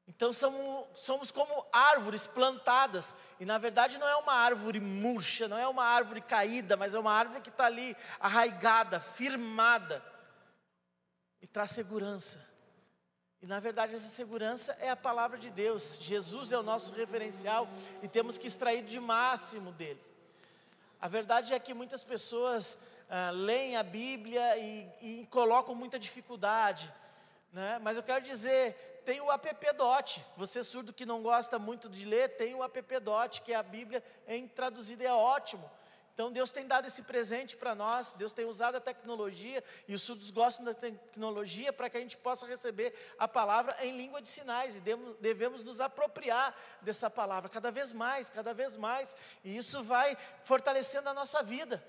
Então 0.07 0.33
somos, 0.33 0.87
somos 0.95 1.29
como 1.29 1.63
árvores 1.71 2.25
plantadas, 2.25 3.13
e 3.39 3.45
na 3.45 3.59
verdade 3.59 3.99
não 3.99 4.07
é 4.07 4.15
uma 4.15 4.33
árvore 4.33 4.79
murcha, 4.79 5.47
não 5.47 5.59
é 5.59 5.67
uma 5.67 5.83
árvore 5.83 6.21
caída, 6.21 6.75
mas 6.75 6.95
é 6.95 6.99
uma 6.99 7.11
árvore 7.11 7.41
que 7.41 7.49
está 7.49 7.65
ali 7.67 7.95
arraigada, 8.19 8.99
firmada 8.99 10.03
e 11.39 11.45
traz 11.45 11.69
segurança. 11.69 12.43
E 13.43 13.45
na 13.45 13.59
verdade 13.59 13.93
essa 13.93 14.09
segurança 14.09 14.75
é 14.79 14.89
a 14.89 14.95
palavra 14.95 15.37
de 15.37 15.51
Deus. 15.51 15.99
Jesus 16.01 16.51
é 16.51 16.57
o 16.57 16.63
nosso 16.63 16.91
referencial 16.93 17.69
e 18.01 18.07
temos 18.07 18.39
que 18.39 18.47
extrair 18.47 18.83
de 18.83 18.99
máximo 18.99 19.71
dele. 19.71 20.07
A 20.99 21.07
verdade 21.07 21.53
é 21.53 21.59
que 21.59 21.73
muitas 21.73 22.03
pessoas 22.03 22.77
ah, 23.09 23.29
leem 23.29 23.77
a 23.77 23.83
Bíblia 23.83 24.57
e, 24.57 24.89
e 25.01 25.27
colocam 25.27 25.75
muita 25.75 25.99
dificuldade, 25.99 26.91
né? 27.53 27.79
mas 27.81 27.97
eu 27.97 28.03
quero 28.03 28.25
dizer, 28.25 29.01
tem 29.05 29.21
o 29.21 29.31
app 29.31 29.73
Dot. 29.73 30.25
Você 30.35 30.63
surdo 30.63 30.91
que 30.91 31.05
não 31.05 31.21
gosta 31.21 31.57
muito 31.59 31.87
de 31.87 32.03
ler, 32.03 32.35
tem 32.35 32.55
o 32.55 32.63
app 32.63 32.99
Dot, 32.99 33.41
que 33.41 33.53
é 33.53 33.55
a 33.55 33.63
Bíblia 33.63 34.03
em 34.27 34.47
traduzida 34.47 35.03
é 35.03 35.13
ótimo. 35.13 35.69
Então 36.17 36.31
Deus 36.31 36.51
tem 36.51 36.65
dado 36.65 36.87
esse 36.87 37.03
presente 37.03 37.55
para 37.55 37.75
nós, 37.75 38.11
Deus 38.13 38.33
tem 38.33 38.43
usado 38.43 38.73
a 38.73 38.79
tecnologia, 38.81 39.63
e 39.87 39.93
os 39.93 40.01
surdos 40.01 40.31
gostam 40.31 40.65
da 40.65 40.73
tecnologia 40.73 41.71
para 41.71 41.91
que 41.91 41.97
a 41.97 41.99
gente 41.99 42.17
possa 42.17 42.47
receber 42.47 42.91
a 43.19 43.27
palavra 43.27 43.77
em 43.85 43.95
língua 43.95 44.19
de 44.19 44.27
sinais, 44.27 44.77
e 44.77 44.81
devemos 45.21 45.63
nos 45.63 45.79
apropriar 45.79 46.57
dessa 46.81 47.07
palavra 47.07 47.49
cada 47.49 47.69
vez 47.69 47.93
mais, 47.93 48.31
cada 48.31 48.51
vez 48.51 48.75
mais, 48.75 49.15
e 49.43 49.55
isso 49.55 49.83
vai 49.83 50.17
fortalecendo 50.41 51.07
a 51.07 51.13
nossa 51.13 51.43
vida. 51.43 51.85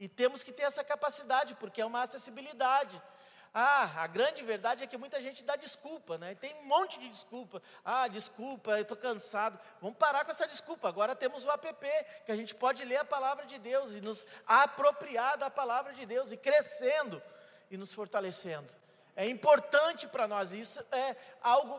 E 0.00 0.08
temos 0.08 0.42
que 0.42 0.50
ter 0.50 0.62
essa 0.62 0.82
capacidade, 0.82 1.54
porque 1.56 1.82
é 1.82 1.84
uma 1.84 2.00
acessibilidade. 2.00 3.02
Ah, 3.54 4.02
a 4.02 4.06
grande 4.06 4.42
verdade 4.42 4.82
é 4.82 4.86
que 4.86 4.96
muita 4.96 5.20
gente 5.20 5.44
dá 5.44 5.56
desculpa, 5.56 6.16
né? 6.16 6.34
Tem 6.34 6.54
um 6.54 6.64
monte 6.64 6.98
de 6.98 7.08
desculpa. 7.08 7.60
Ah, 7.84 8.08
desculpa, 8.08 8.70
eu 8.72 8.82
estou 8.82 8.96
cansado. 8.96 9.58
Vamos 9.80 9.98
parar 9.98 10.24
com 10.24 10.30
essa 10.30 10.46
desculpa. 10.46 10.88
Agora 10.88 11.14
temos 11.14 11.44
o 11.44 11.50
app, 11.50 11.86
que 12.24 12.32
a 12.32 12.36
gente 12.36 12.54
pode 12.54 12.82
ler 12.84 12.96
a 12.96 13.04
palavra 13.04 13.44
de 13.44 13.58
Deus 13.58 13.94
e 13.94 14.00
nos 14.00 14.24
apropriar 14.46 15.36
da 15.36 15.50
palavra 15.50 15.92
de 15.92 16.06
Deus 16.06 16.32
e 16.32 16.36
crescendo 16.38 17.22
e 17.70 17.76
nos 17.76 17.92
fortalecendo. 17.92 18.72
É 19.14 19.28
importante 19.28 20.06
para 20.06 20.26
nós, 20.26 20.54
isso 20.54 20.82
é 20.90 21.14
algo, 21.42 21.78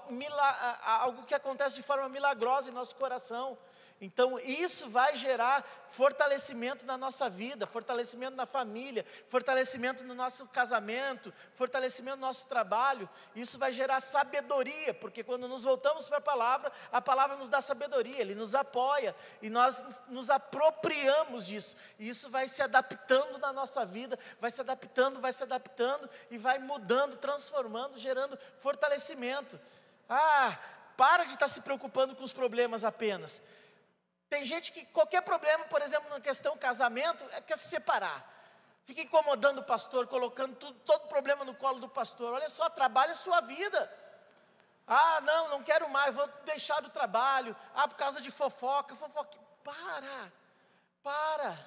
algo 0.83 1.23
que 1.23 1.33
acontece 1.33 1.75
de 1.75 1.81
forma 1.81 2.07
milagrosa 2.07 2.69
em 2.69 2.73
nosso 2.73 2.95
coração. 2.95 3.57
Então, 4.03 4.37
isso 4.37 4.89
vai 4.89 5.15
gerar 5.15 5.63
fortalecimento 5.87 6.85
na 6.85 6.97
nossa 6.97 7.29
vida, 7.29 7.65
fortalecimento 7.65 8.35
na 8.35 8.45
família, 8.45 9.05
fortalecimento 9.29 10.03
no 10.03 10.13
nosso 10.13 10.45
casamento, 10.47 11.33
fortalecimento 11.53 12.17
no 12.17 12.27
nosso 12.27 12.45
trabalho. 12.45 13.09
Isso 13.33 13.57
vai 13.57 13.71
gerar 13.71 14.01
sabedoria, 14.01 14.93
porque 14.93 15.23
quando 15.23 15.47
nos 15.47 15.63
voltamos 15.63 16.09
para 16.09 16.17
a 16.17 16.21
palavra, 16.21 16.69
a 16.91 16.99
palavra 16.99 17.37
nos 17.37 17.47
dá 17.47 17.61
sabedoria, 17.61 18.19
ele 18.19 18.35
nos 18.35 18.53
apoia 18.53 19.15
e 19.41 19.49
nós 19.49 19.81
nos 20.09 20.29
apropriamos 20.29 21.45
disso. 21.45 21.77
E 21.97 22.09
isso 22.09 22.29
vai 22.29 22.49
se 22.49 22.61
adaptando 22.61 23.37
na 23.37 23.53
nossa 23.53 23.85
vida, 23.85 24.19
vai 24.37 24.51
se 24.51 24.59
adaptando, 24.59 25.21
vai 25.21 25.31
se 25.31 25.43
adaptando 25.43 26.09
e 26.29 26.37
vai 26.37 26.59
mudando, 26.59 27.15
transformando, 27.15 27.97
gerando 27.97 28.37
fortalecimento. 28.57 29.57
Ah, 30.09 30.59
para 30.97 31.23
de 31.23 31.35
estar 31.35 31.47
se 31.47 31.61
preocupando 31.61 32.13
com 32.17 32.23
os 32.25 32.33
problemas 32.33 32.83
apenas. 32.83 33.41
Tem 34.33 34.43
gente 34.43 34.71
que 34.71 34.83
qualquer 34.85 35.21
problema, 35.21 35.63
por 35.65 35.79
exemplo, 35.83 36.09
na 36.09 36.19
questão 36.19 36.57
casamento, 36.57 37.23
é 37.33 37.39
quer 37.39 37.55
se 37.55 37.69
separar. 37.69 38.27
Fica 38.83 39.03
incomodando 39.03 39.59
o 39.59 39.63
pastor, 39.63 40.07
colocando 40.07 40.55
tudo, 40.55 40.79
todo 40.79 41.07
problema 41.07 41.45
no 41.45 41.53
colo 41.53 41.79
do 41.79 41.87
pastor. 41.87 42.33
Olha 42.33 42.49
só, 42.49 42.67
trabalha 42.67 43.11
a 43.11 43.15
sua 43.15 43.41
vida. 43.41 43.79
Ah, 44.87 45.21
não, 45.21 45.49
não 45.49 45.61
quero 45.61 45.87
mais, 45.87 46.15
vou 46.15 46.27
deixar 46.45 46.81
do 46.81 46.89
trabalho. 46.89 47.55
Ah, 47.75 47.87
por 47.87 47.95
causa 47.95 48.19
de 48.19 48.31
fofoca, 48.31 48.95
fofoca. 48.95 49.37
Para, 49.63 50.31
para. 51.03 51.59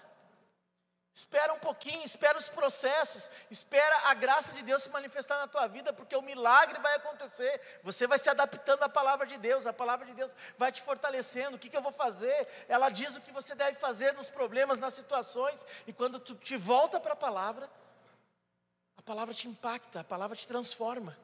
Espera 1.16 1.54
um 1.54 1.58
pouquinho, 1.58 2.04
espera 2.04 2.36
os 2.36 2.46
processos, 2.46 3.30
espera 3.50 4.10
a 4.10 4.12
graça 4.12 4.52
de 4.52 4.62
Deus 4.62 4.82
se 4.82 4.90
manifestar 4.90 5.38
na 5.38 5.48
tua 5.48 5.66
vida, 5.66 5.90
porque 5.90 6.14
o 6.14 6.20
milagre 6.20 6.78
vai 6.78 6.94
acontecer. 6.94 7.58
Você 7.82 8.06
vai 8.06 8.18
se 8.18 8.28
adaptando 8.28 8.82
à 8.82 8.88
palavra 8.88 9.24
de 9.24 9.38
Deus, 9.38 9.66
a 9.66 9.72
palavra 9.72 10.04
de 10.04 10.12
Deus 10.12 10.36
vai 10.58 10.70
te 10.70 10.82
fortalecendo. 10.82 11.56
O 11.56 11.58
que, 11.58 11.70
que 11.70 11.76
eu 11.76 11.80
vou 11.80 11.90
fazer? 11.90 12.46
Ela 12.68 12.90
diz 12.90 13.16
o 13.16 13.22
que 13.22 13.32
você 13.32 13.54
deve 13.54 13.78
fazer 13.78 14.12
nos 14.12 14.28
problemas, 14.28 14.78
nas 14.78 14.92
situações, 14.92 15.66
e 15.86 15.92
quando 15.92 16.20
tu 16.20 16.34
te 16.34 16.54
volta 16.54 17.00
para 17.00 17.14
a 17.14 17.16
palavra, 17.16 17.66
a 18.98 19.00
palavra 19.00 19.32
te 19.32 19.48
impacta, 19.48 20.00
a 20.00 20.04
palavra 20.04 20.36
te 20.36 20.46
transforma. 20.46 21.16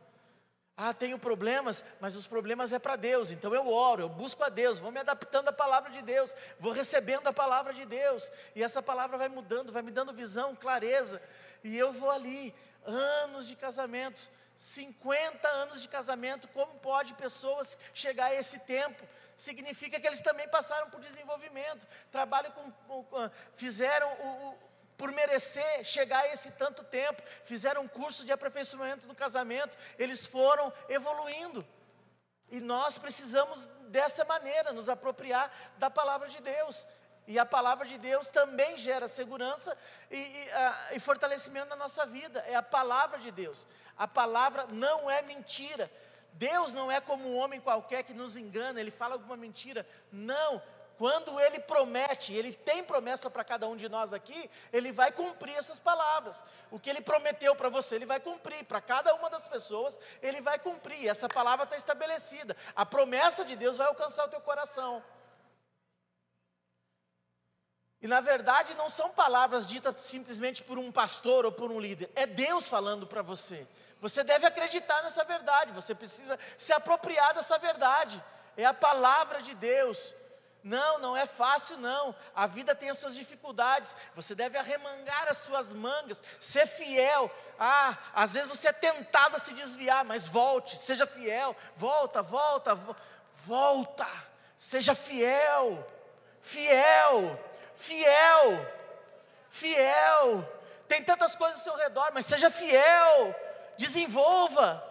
Ah, 0.77 0.95
tenho 0.95 1.19
problemas, 1.19 1.85
mas 2.01 2.17
os 2.17 2.27
problemas 2.27 2.73
é 2.73 2.79
para 2.79 2.97
Deus, 2.97 3.31
então 3.31 3.55
eu 3.55 3.69
oro, 3.69 4.03
eu 4.03 4.09
busco 4.09 4.43
a 4.43 4.49
Deus, 4.49 4.79
vou 4.79 4.91
me 4.91 4.99
adaptando 4.99 5.49
à 5.49 5.53
palavra 5.53 5.91
de 5.91 6.01
Deus, 6.01 6.35
vou 6.59 6.73
recebendo 6.73 7.27
a 7.27 7.33
palavra 7.33 7.75
de 7.75 7.85
Deus, 7.85 8.33
e 8.55 8.63
essa 8.63 8.81
palavra 8.81 9.19
vai 9.19 9.29
mudando, 9.29 9.71
vai 9.71 9.83
me 9.83 9.91
dando 9.91 10.15
visão, 10.15 10.57
clareza, 10.57 11.21
e 11.63 11.77
eu 11.77 11.93
vou 11.93 12.11
ali, 12.11 12.55
anos 12.87 13.47
de 13.47 13.55
casamento, 13.55 14.31
50 14.57 15.47
anos 15.47 15.83
de 15.83 15.89
casamento, 15.89 16.49
como 16.49 16.75
pode 16.79 17.13
pessoas 17.15 17.77
chegar 17.93 18.27
a 18.27 18.35
esse 18.35 18.59
tempo? 18.61 19.07
Significa 19.37 20.01
que 20.01 20.07
eles 20.07 20.21
também 20.21 20.49
passaram 20.49 20.89
por 20.89 21.01
desenvolvimento, 21.01 21.87
trabalham 22.11 22.53
com, 22.53 23.31
fizeram 23.57 24.09
o 24.09 24.72
por 25.03 25.11
merecer 25.11 25.85
chegar 25.85 26.21
a 26.21 26.29
esse 26.29 26.53
tanto 26.53 26.85
tempo, 26.85 27.21
fizeram 27.45 27.83
um 27.83 27.89
curso 27.89 28.25
de 28.25 28.31
aperfeiçoamento 28.31 29.09
no 29.09 29.17
casamento, 29.17 29.77
eles 29.99 30.25
foram 30.25 30.73
evoluindo. 30.89 31.67
E 32.49 32.61
nós 32.61 32.99
precisamos 32.99 33.69
dessa 33.89 34.25
maneira 34.25 34.73
nos 34.73 34.89
apropriar 34.89 35.51
da 35.77 35.91
palavra 35.91 36.29
de 36.29 36.41
Deus. 36.41 36.87
E 37.27 37.37
a 37.37 37.45
palavra 37.45 37.85
de 37.85 37.99
Deus 37.99 38.31
também 38.31 38.79
gera 38.79 39.09
segurança 39.09 39.77
e, 40.09 40.19
e, 40.19 40.49
e, 40.93 41.01
fortalecimento 41.01 41.67
na 41.67 41.75
nossa 41.75 42.07
vida. 42.07 42.39
É 42.47 42.55
a 42.55 42.63
palavra 42.63 43.19
de 43.19 43.33
Deus. 43.33 43.67
A 43.99 44.07
palavra 44.07 44.69
não 44.69 45.11
é 45.11 45.21
mentira. 45.21 45.91
Deus 46.35 46.73
não 46.73 46.93
é 46.93 47.01
como 47.01 47.29
um 47.29 47.37
homem 47.39 47.61
qualquer 47.61 48.05
que 48.05 48.15
nos 48.15 48.37
engana, 48.37 48.81
ele 48.81 48.93
fala 48.93 49.15
alguma 49.15 49.37
mentira. 49.37 49.85
Não, 50.13 50.63
quando 51.03 51.41
ele 51.41 51.59
promete, 51.59 52.33
ele 52.33 52.53
tem 52.53 52.85
promessa 52.85 53.29
para 53.29 53.43
cada 53.43 53.67
um 53.67 53.77
de 53.77 53.89
nós 53.89 54.13
aqui, 54.13 54.49
ele 54.73 54.93
vai 54.93 55.11
cumprir 55.11 55.57
essas 55.57 55.77
palavras. 55.77 56.45
O 56.71 56.79
que 56.79 56.89
ele 56.89 57.01
prometeu 57.01 57.57
para 57.57 57.69
você, 57.69 57.97
ele 57.97 58.07
vai 58.07 58.21
cumprir. 58.21 58.65
Para 58.67 58.81
cada 58.81 59.13
uma 59.17 59.29
das 59.29 59.45
pessoas, 59.49 59.99
ele 60.23 60.41
vai 60.41 60.61
cumprir. 60.61 61.09
Essa 61.09 61.29
palavra 61.29 61.65
está 61.65 61.77
estabelecida. 61.77 62.57
A 62.77 62.87
promessa 62.87 63.45
de 63.45 63.57
Deus 63.57 63.77
vai 63.77 63.89
alcançar 63.89 64.27
o 64.27 64.29
teu 64.29 64.41
coração. 64.43 65.03
E 68.01 68.07
na 68.07 68.21
verdade 68.21 68.73
não 68.75 68.89
são 68.89 69.11
palavras 69.11 69.67
ditas 69.67 69.97
simplesmente 70.03 70.63
por 70.63 70.79
um 70.79 70.93
pastor 70.93 71.45
ou 71.45 71.51
por 71.51 71.73
um 71.73 71.81
líder, 71.81 72.13
é 72.15 72.27
Deus 72.27 72.69
falando 72.69 73.09
para 73.09 73.23
você. 73.23 73.67
Você 74.01 74.23
deve 74.23 74.47
acreditar 74.47 75.03
nessa 75.03 75.25
verdade, 75.25 75.73
você 75.73 75.97
precisa 75.97 76.39
se 76.57 76.73
apropriar 76.73 77.35
dessa 77.35 77.59
verdade. 77.59 78.23
É 78.57 78.65
a 78.65 78.75
palavra 78.75 79.43
de 79.43 79.53
Deus 79.57 80.15
Não, 80.63 80.99
não 80.99 81.17
é 81.17 81.27
fácil, 81.27 81.77
não. 81.77 82.15
A 82.35 82.47
vida 82.47 82.75
tem 82.75 82.89
as 82.89 82.99
suas 82.99 83.17
dificuldades. 83.17 83.97
Você 84.15 84.35
deve 84.35 84.57
arremangar 84.57 85.27
as 85.29 85.39
suas 85.39 85.73
mangas, 85.73 86.23
ser 86.41 86.67
fiel. 86.67 87.31
Ah, 87.59 87.97
às 88.15 88.35
vezes 88.35 88.49
você 88.49 88.69
é 88.69 88.73
tentado 88.73 89.37
a 89.37 89.41
se 89.41 89.53
desviar, 89.55 90.05
mas 90.05 90.29
volte, 90.29 90.77
seja 90.77 91.05
fiel. 91.07 91.57
Volta, 91.77 92.23
volta, 92.23 92.79
volta. 93.35 94.07
Seja 94.57 94.95
fiel, 94.95 95.85
fiel, 96.41 97.45
fiel, 97.75 98.73
fiel. 99.51 100.63
Tem 100.87 101.03
tantas 101.03 101.35
coisas 101.35 101.59
ao 101.59 101.65
seu 101.65 101.75
redor, 101.75 102.13
mas 102.15 102.27
seja 102.27 102.49
fiel. 102.49 103.35
Desenvolva. 103.77 104.89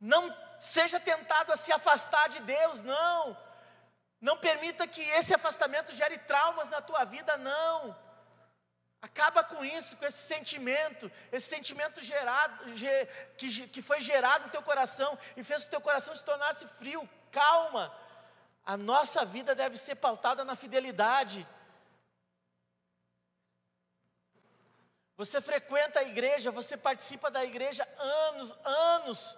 Não 0.00 0.32
seja 0.60 1.00
tentado 1.00 1.52
a 1.52 1.56
se 1.56 1.72
afastar 1.72 2.28
de 2.28 2.38
Deus, 2.40 2.82
não. 2.82 3.47
Não 4.20 4.36
permita 4.36 4.86
que 4.86 5.00
esse 5.00 5.32
afastamento 5.34 5.92
gere 5.92 6.18
traumas 6.18 6.68
na 6.68 6.80
tua 6.80 7.04
vida, 7.04 7.36
não. 7.36 7.96
Acaba 9.00 9.44
com 9.44 9.64
isso, 9.64 9.96
com 9.96 10.04
esse 10.04 10.18
sentimento, 10.18 11.10
esse 11.30 11.48
sentimento 11.48 12.00
gerado, 12.00 12.64
que, 13.36 13.68
que 13.68 13.80
foi 13.80 14.00
gerado 14.00 14.46
no 14.46 14.50
teu 14.50 14.62
coração 14.62 15.16
e 15.36 15.44
fez 15.44 15.66
o 15.66 15.70
teu 15.70 15.80
coração 15.80 16.14
se 16.16 16.24
tornasse 16.24 16.66
frio. 16.66 17.08
Calma, 17.30 17.94
a 18.64 18.76
nossa 18.76 19.24
vida 19.24 19.54
deve 19.54 19.76
ser 19.76 19.94
pautada 19.94 20.44
na 20.44 20.56
fidelidade. 20.56 21.46
Você 25.16 25.40
frequenta 25.40 26.00
a 26.00 26.04
igreja, 26.04 26.50
você 26.50 26.76
participa 26.76 27.30
da 27.30 27.44
igreja 27.44 27.86
anos, 27.98 28.54
anos 28.64 29.36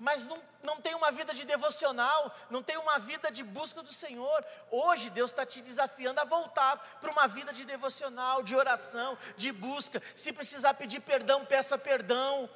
mas 0.00 0.26
não, 0.26 0.42
não 0.62 0.80
tem 0.80 0.94
uma 0.94 1.12
vida 1.12 1.34
de 1.34 1.44
devocional, 1.44 2.34
não 2.48 2.62
tem 2.62 2.78
uma 2.78 2.98
vida 2.98 3.30
de 3.30 3.44
busca 3.44 3.82
do 3.82 3.92
Senhor. 3.92 4.42
Hoje 4.70 5.10
Deus 5.10 5.30
está 5.30 5.44
te 5.44 5.60
desafiando 5.60 6.18
a 6.18 6.24
voltar 6.24 6.78
para 6.98 7.10
uma 7.10 7.28
vida 7.28 7.52
de 7.52 7.66
devocional, 7.66 8.42
de 8.42 8.56
oração, 8.56 9.18
de 9.36 9.52
busca. 9.52 10.00
Se 10.14 10.32
precisar 10.32 10.72
pedir 10.72 11.00
perdão, 11.00 11.44
peça 11.44 11.76
perdão. 11.76 12.48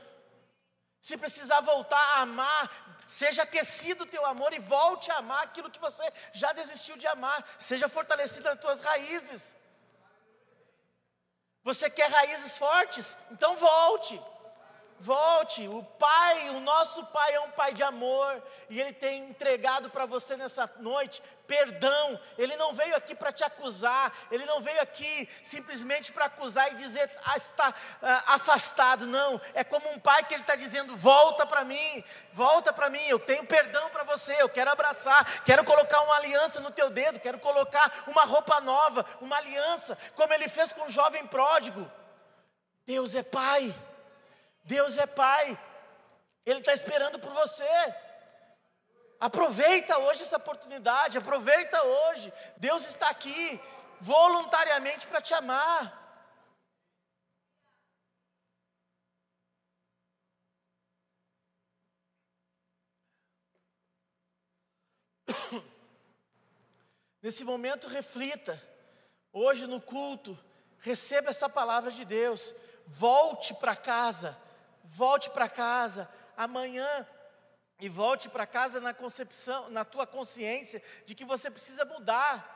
Se 1.02 1.18
precisar 1.18 1.60
voltar 1.60 1.98
a 1.98 2.20
amar, 2.22 2.98
seja 3.04 3.42
aquecido 3.42 4.04
o 4.04 4.06
teu 4.06 4.24
amor 4.24 4.54
e 4.54 4.58
volte 4.58 5.10
a 5.10 5.18
amar 5.18 5.44
aquilo 5.44 5.70
que 5.70 5.78
você 5.78 6.10
já 6.32 6.54
desistiu 6.54 6.96
de 6.96 7.06
amar. 7.06 7.46
Seja 7.58 7.90
fortalecido 7.90 8.48
nas 8.48 8.58
tuas 8.58 8.80
raízes. 8.80 9.54
Você 11.62 11.90
quer 11.90 12.10
raízes 12.10 12.56
fortes? 12.56 13.18
Então 13.30 13.54
volte. 13.54 14.18
Volte, 15.00 15.66
o 15.68 15.82
Pai, 15.82 16.50
o 16.50 16.60
nosso 16.60 17.04
Pai 17.06 17.34
é 17.34 17.40
um 17.40 17.50
Pai 17.50 17.72
de 17.72 17.82
amor, 17.82 18.42
e 18.70 18.80
Ele 18.80 18.92
tem 18.92 19.24
entregado 19.24 19.90
para 19.90 20.06
você 20.06 20.36
nessa 20.36 20.70
noite 20.78 21.22
perdão. 21.46 22.18
Ele 22.38 22.56
não 22.56 22.72
veio 22.72 22.96
aqui 22.96 23.14
para 23.14 23.32
te 23.32 23.44
acusar, 23.44 24.12
Ele 24.30 24.44
não 24.46 24.60
veio 24.60 24.80
aqui 24.80 25.28
simplesmente 25.42 26.12
para 26.12 26.26
acusar 26.26 26.72
e 26.72 26.76
dizer, 26.76 27.10
ah, 27.24 27.36
está 27.36 27.74
ah, 28.02 28.34
afastado. 28.34 29.06
Não, 29.06 29.40
é 29.52 29.62
como 29.64 29.90
um 29.90 29.98
pai 29.98 30.24
que 30.24 30.34
Ele 30.34 30.42
está 30.42 30.54
dizendo: 30.54 30.96
volta 30.96 31.46
para 31.46 31.64
mim, 31.64 32.04
volta 32.32 32.72
para 32.72 32.90
mim, 32.90 33.04
eu 33.06 33.18
tenho 33.18 33.44
perdão 33.44 33.90
para 33.90 34.04
você, 34.04 34.40
eu 34.40 34.48
quero 34.48 34.70
abraçar, 34.70 35.42
quero 35.44 35.64
colocar 35.64 36.00
uma 36.02 36.16
aliança 36.16 36.60
no 36.60 36.70
teu 36.70 36.90
dedo, 36.90 37.20
quero 37.20 37.38
colocar 37.38 38.04
uma 38.06 38.24
roupa 38.24 38.60
nova, 38.60 39.04
uma 39.20 39.36
aliança, 39.36 39.98
como 40.14 40.32
Ele 40.32 40.48
fez 40.48 40.72
com 40.72 40.86
o 40.86 40.90
jovem 40.90 41.26
pródigo. 41.26 41.90
Deus 42.86 43.14
é 43.14 43.22
Pai. 43.22 43.74
Deus 44.64 44.96
é 44.96 45.06
Pai, 45.06 45.58
Ele 46.46 46.60
está 46.60 46.72
esperando 46.72 47.18
por 47.18 47.32
você. 47.32 47.68
Aproveita 49.20 49.98
hoje 49.98 50.22
essa 50.22 50.38
oportunidade, 50.38 51.18
aproveita 51.18 51.82
hoje. 51.82 52.32
Deus 52.56 52.86
está 52.86 53.10
aqui 53.10 53.60
voluntariamente 54.00 55.06
para 55.06 55.20
te 55.20 55.34
amar. 55.34 56.02
Nesse 67.22 67.44
momento, 67.44 67.86
reflita. 67.86 68.58
Hoje 69.30 69.66
no 69.66 69.80
culto, 69.80 70.38
receba 70.78 71.28
essa 71.30 71.48
palavra 71.50 71.90
de 71.90 72.04
Deus. 72.04 72.54
Volte 72.86 73.52
para 73.54 73.76
casa 73.76 74.43
volte 74.84 75.30
para 75.30 75.48
casa 75.48 76.08
amanhã 76.36 77.06
e 77.80 77.88
volte 77.88 78.28
para 78.28 78.46
casa 78.46 78.80
na 78.80 78.94
concepção, 78.94 79.68
na 79.70 79.84
tua 79.84 80.06
consciência 80.06 80.82
de 81.06 81.14
que 81.14 81.24
você 81.24 81.50
precisa 81.50 81.84
mudar. 81.84 82.52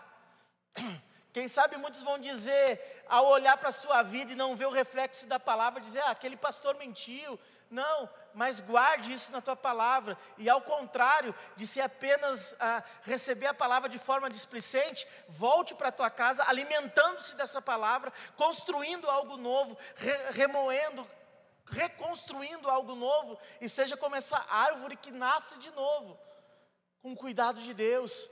Quem 1.33 1.49
sabe 1.49 1.77
muitos 1.77 2.03
vão 2.03 2.19
dizer, 2.19 3.05
ao 3.09 3.27
olhar 3.27 3.57
para 3.57 3.69
a 3.69 3.73
sua 3.73 4.03
vida 4.03 4.33
e 4.33 4.37
não 4.37 4.57
ver 4.57 4.67
o 4.67 4.73
reflexo 4.73 5.27
da 5.27 5.39
palavra, 5.39 5.81
dizer, 5.81 6.01
ah, 6.01 6.11
aquele 6.11 6.37
pastor 6.37 6.77
mentiu. 6.77 7.39
Não, 7.71 8.09
mas 8.33 8.61
guarde 8.61 9.13
isso 9.13 9.31
na 9.31 9.43
tua 9.43 9.55
palavra. 9.55 10.17
E 10.39 10.49
ao 10.49 10.61
contrário 10.61 11.35
de 11.55 11.67
se 11.67 11.81
apenas 11.81 12.57
ah, 12.59 12.83
receber 13.03 13.47
a 13.47 13.55
palavra 13.55 13.89
de 13.89 13.99
forma 13.99 14.31
displicente, 14.31 15.07
volte 15.29 15.75
para 15.75 15.89
a 15.89 15.93
tua 15.93 16.11
casa 16.11 16.45
alimentando-se 16.49 17.37
dessa 17.37 17.61
palavra, 17.61 18.13
construindo 18.37 19.09
algo 19.11 19.37
novo, 19.37 19.77
re 19.97 20.11
remoendo, 20.33 21.07
reconstruindo 21.71 22.69
algo 22.69 22.95
novo, 22.95 23.39
e 23.61 23.69
seja 23.69 23.97
como 23.97 24.17
essa 24.17 24.39
árvore 24.49 24.97
que 24.97 25.11
nasce 25.11 25.59
de 25.59 25.71
novo, 25.73 26.19
com 27.03 27.13
o 27.13 27.17
cuidado 27.17 27.61
de 27.61 27.75
Deus. 27.75 28.27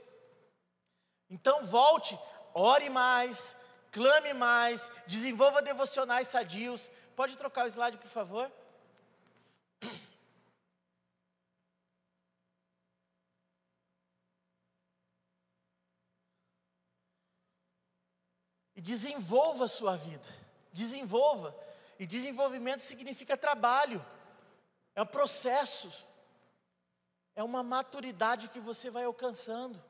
Então 1.29 1.65
volte, 1.65 2.17
ore 2.53 2.89
mais, 2.89 3.55
clame 3.91 4.33
mais, 4.33 4.89
desenvolva 5.05 5.61
devocionais 5.61 6.27
sadios. 6.27 6.89
Pode 7.15 7.35
trocar 7.35 7.65
o 7.65 7.69
slide, 7.69 7.97
por 7.97 8.09
favor? 8.09 8.51
E 18.75 18.81
desenvolva 18.81 19.65
a 19.65 19.67
sua 19.67 19.97
vida. 19.97 20.27
Desenvolva. 20.71 21.66
E 21.99 22.05
desenvolvimento 22.05 22.81
significa 22.81 23.35
trabalho, 23.35 24.05
é 24.95 25.01
um 25.01 25.05
processo, 25.05 25.91
é 27.35 27.43
uma 27.43 27.63
maturidade 27.63 28.49
que 28.49 28.59
você 28.59 28.89
vai 28.89 29.03
alcançando. 29.03 29.83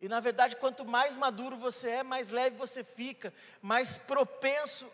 E 0.00 0.08
na 0.08 0.20
verdade, 0.20 0.56
quanto 0.56 0.84
mais 0.84 1.16
maduro 1.16 1.56
você 1.56 1.88
é, 1.90 2.02
mais 2.02 2.28
leve 2.28 2.56
você 2.56 2.84
fica, 2.84 3.32
mais 3.62 3.96
propenso 3.96 4.90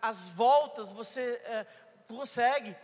às 0.00 0.28
voltas 0.30 0.90
você 0.90 1.40
é, 1.44 1.66
consegue. 2.06 2.74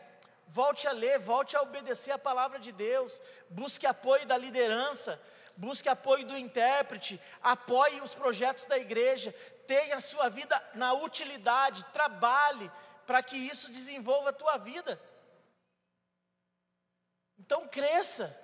Volte 0.46 0.86
a 0.86 0.92
ler, 0.92 1.18
volte 1.18 1.56
a 1.56 1.62
obedecer 1.62 2.10
a 2.12 2.18
palavra 2.18 2.58
de 2.58 2.70
Deus, 2.70 3.20
busque 3.48 3.86
apoio 3.86 4.26
da 4.26 4.36
liderança, 4.36 5.18
busque 5.56 5.88
apoio 5.88 6.26
do 6.26 6.36
intérprete, 6.36 7.20
apoie 7.42 8.00
os 8.02 8.14
projetos 8.14 8.66
da 8.66 8.78
igreja, 8.78 9.34
tenha 9.66 9.96
a 9.96 10.00
sua 10.00 10.28
vida 10.28 10.60
na 10.74 10.92
utilidade, 10.92 11.84
trabalhe 11.92 12.70
para 13.06 13.22
que 13.22 13.36
isso 13.36 13.70
desenvolva 13.70 14.30
a 14.30 14.32
tua 14.32 14.56
vida. 14.58 15.00
Então 17.38 17.68
cresça, 17.68 18.34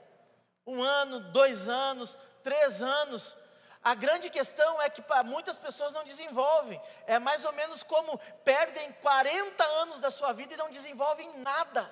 um 0.66 0.82
ano, 0.82 1.20
dois 1.30 1.68
anos, 1.68 2.18
três 2.42 2.82
anos. 2.82 3.36
A 3.82 3.94
grande 3.94 4.28
questão 4.28 4.80
é 4.82 4.90
que 4.90 5.02
muitas 5.24 5.58
pessoas 5.58 5.92
não 5.92 6.04
desenvolvem. 6.04 6.80
É 7.06 7.18
mais 7.18 7.44
ou 7.44 7.52
menos 7.52 7.82
como 7.82 8.18
perdem 8.44 8.92
40 8.94 9.64
anos 9.64 10.00
da 10.00 10.10
sua 10.10 10.32
vida 10.32 10.52
e 10.52 10.56
não 10.56 10.70
desenvolvem 10.70 11.38
nada. 11.38 11.90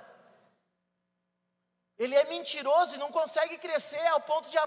Ele 1.98 2.14
é 2.14 2.24
mentiroso 2.24 2.94
e 2.94 2.98
não 2.98 3.10
consegue 3.10 3.58
crescer 3.58 4.06
ao 4.08 4.20
ponto 4.20 4.48
de 4.50 4.58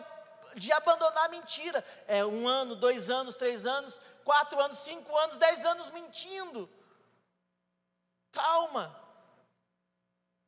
de 0.55 0.71
abandonar 0.71 1.25
a 1.25 1.29
mentira. 1.29 1.83
É 2.07 2.25
um 2.25 2.47
ano, 2.47 2.75
dois 2.75 3.09
anos, 3.09 3.35
três 3.35 3.65
anos, 3.65 3.99
quatro 4.23 4.59
anos, 4.61 4.79
cinco 4.79 5.15
anos, 5.17 5.37
dez 5.37 5.65
anos 5.65 5.89
mentindo. 5.89 6.69
Calma. 8.31 8.97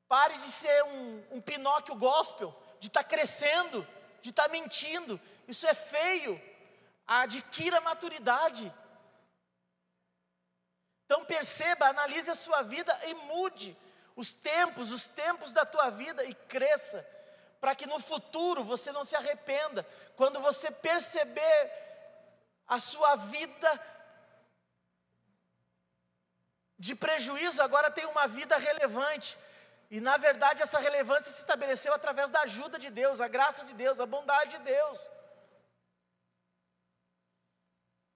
Pare 0.08 0.38
de 0.38 0.52
ser 0.52 0.84
um, 0.84 1.24
um 1.32 1.42
Pinóquio 1.42 1.96
gospel, 1.96 2.56
de 2.80 2.88
estar 2.88 3.04
tá 3.04 3.10
crescendo, 3.10 3.88
de 4.22 4.30
estar 4.30 4.44
tá 4.44 4.50
mentindo. 4.50 5.20
Isso 5.48 5.66
é 5.68 5.74
feio. 5.74 6.42
Adquira 7.06 7.82
maturidade. 7.82 8.74
Então 11.06 11.26
perceba, 11.26 11.88
analise 11.88 12.30
a 12.30 12.36
sua 12.36 12.62
vida 12.62 12.98
e 13.06 13.13
mude 13.13 13.78
os 14.16 14.34
tempos, 14.34 14.92
os 14.92 15.08
tempos 15.08 15.52
da 15.52 15.66
tua 15.66 15.89
vida 15.89 16.24
e 16.24 16.34
cresça 16.34 17.06
para 17.63 17.76
que 17.76 17.88
no 17.88 17.97
futuro 17.97 18.62
você 18.62 18.91
não 18.91 19.06
se 19.06 19.15
arrependa. 19.15 19.88
Quando 20.17 20.41
você 20.41 20.69
perceber 20.69 21.71
a 22.67 22.78
sua 22.78 23.15
vida 23.15 23.69
de 26.78 26.93
prejuízo, 26.93 27.63
agora 27.63 27.89
tem 27.89 28.06
uma 28.06 28.28
vida 28.28 28.58
relevante. 28.58 29.38
E 29.89 30.02
na 30.02 30.17
verdade 30.17 30.62
essa 30.62 30.78
relevância 30.78 31.32
se 31.32 31.39
estabeleceu 31.39 31.93
através 31.93 32.30
da 32.30 32.41
ajuda 32.41 32.78
de 32.78 32.89
Deus, 32.89 33.21
a 33.21 33.30
graça 33.30 33.63
de 33.63 33.73
Deus, 33.73 33.97
a 33.97 34.06
bondade 34.06 34.58
de 34.58 34.63
Deus. 34.65 34.99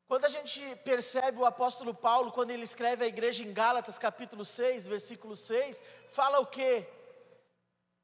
Quando 0.09 0.25
a 0.25 0.29
gente 0.29 0.59
percebe 0.83 1.37
o 1.39 1.45
apóstolo 1.45 1.93
Paulo, 1.93 2.33
quando 2.33 2.51
ele 2.51 2.63
escreve 2.63 3.05
a 3.05 3.07
igreja 3.07 3.43
em 3.43 3.53
Gálatas, 3.53 3.97
capítulo 3.97 4.43
6, 4.43 4.87
versículo 4.87 5.37
6, 5.37 5.81
fala 6.09 6.37
o 6.41 6.45
quê? 6.45 6.85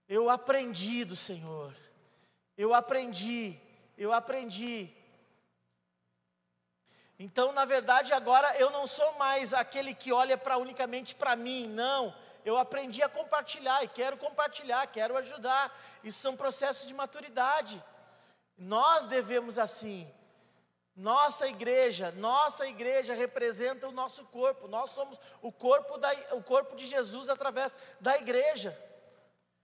Eu 0.07 0.29
aprendi 0.29 1.05
do 1.05 1.15
Senhor, 1.15 1.73
eu 2.57 2.73
aprendi, 2.73 3.59
eu 3.97 4.11
aprendi. 4.11 4.91
Então, 7.17 7.51
na 7.53 7.63
verdade, 7.63 8.11
agora 8.11 8.55
eu 8.57 8.69
não 8.69 8.85
sou 8.85 9.13
mais 9.13 9.53
aquele 9.53 9.93
que 9.93 10.11
olha 10.11 10.37
para 10.37 10.57
unicamente 10.57 11.15
para 11.15 11.35
mim, 11.35 11.67
não. 11.67 12.13
Eu 12.43 12.57
aprendi 12.57 13.01
a 13.01 13.07
compartilhar 13.07 13.83
e 13.83 13.87
quero 13.87 14.17
compartilhar, 14.17 14.85
quero 14.87 15.15
ajudar. 15.17 15.73
Isso 16.03 16.19
são 16.19 16.35
processos 16.35 16.87
de 16.87 16.93
maturidade. 16.93 17.81
Nós 18.57 19.05
devemos 19.07 19.57
assim. 19.57 20.11
Nossa 20.95 21.47
igreja, 21.47 22.11
nossa 22.11 22.67
igreja 22.67 23.13
representa 23.13 23.87
o 23.87 23.91
nosso 23.91 24.25
corpo. 24.25 24.67
Nós 24.67 24.91
somos 24.91 25.17
o 25.41 25.51
corpo, 25.51 25.97
da, 25.97 26.11
o 26.33 26.43
corpo 26.43 26.75
de 26.75 26.85
Jesus 26.85 27.29
através 27.29 27.75
da 27.99 28.17
igreja. 28.17 28.77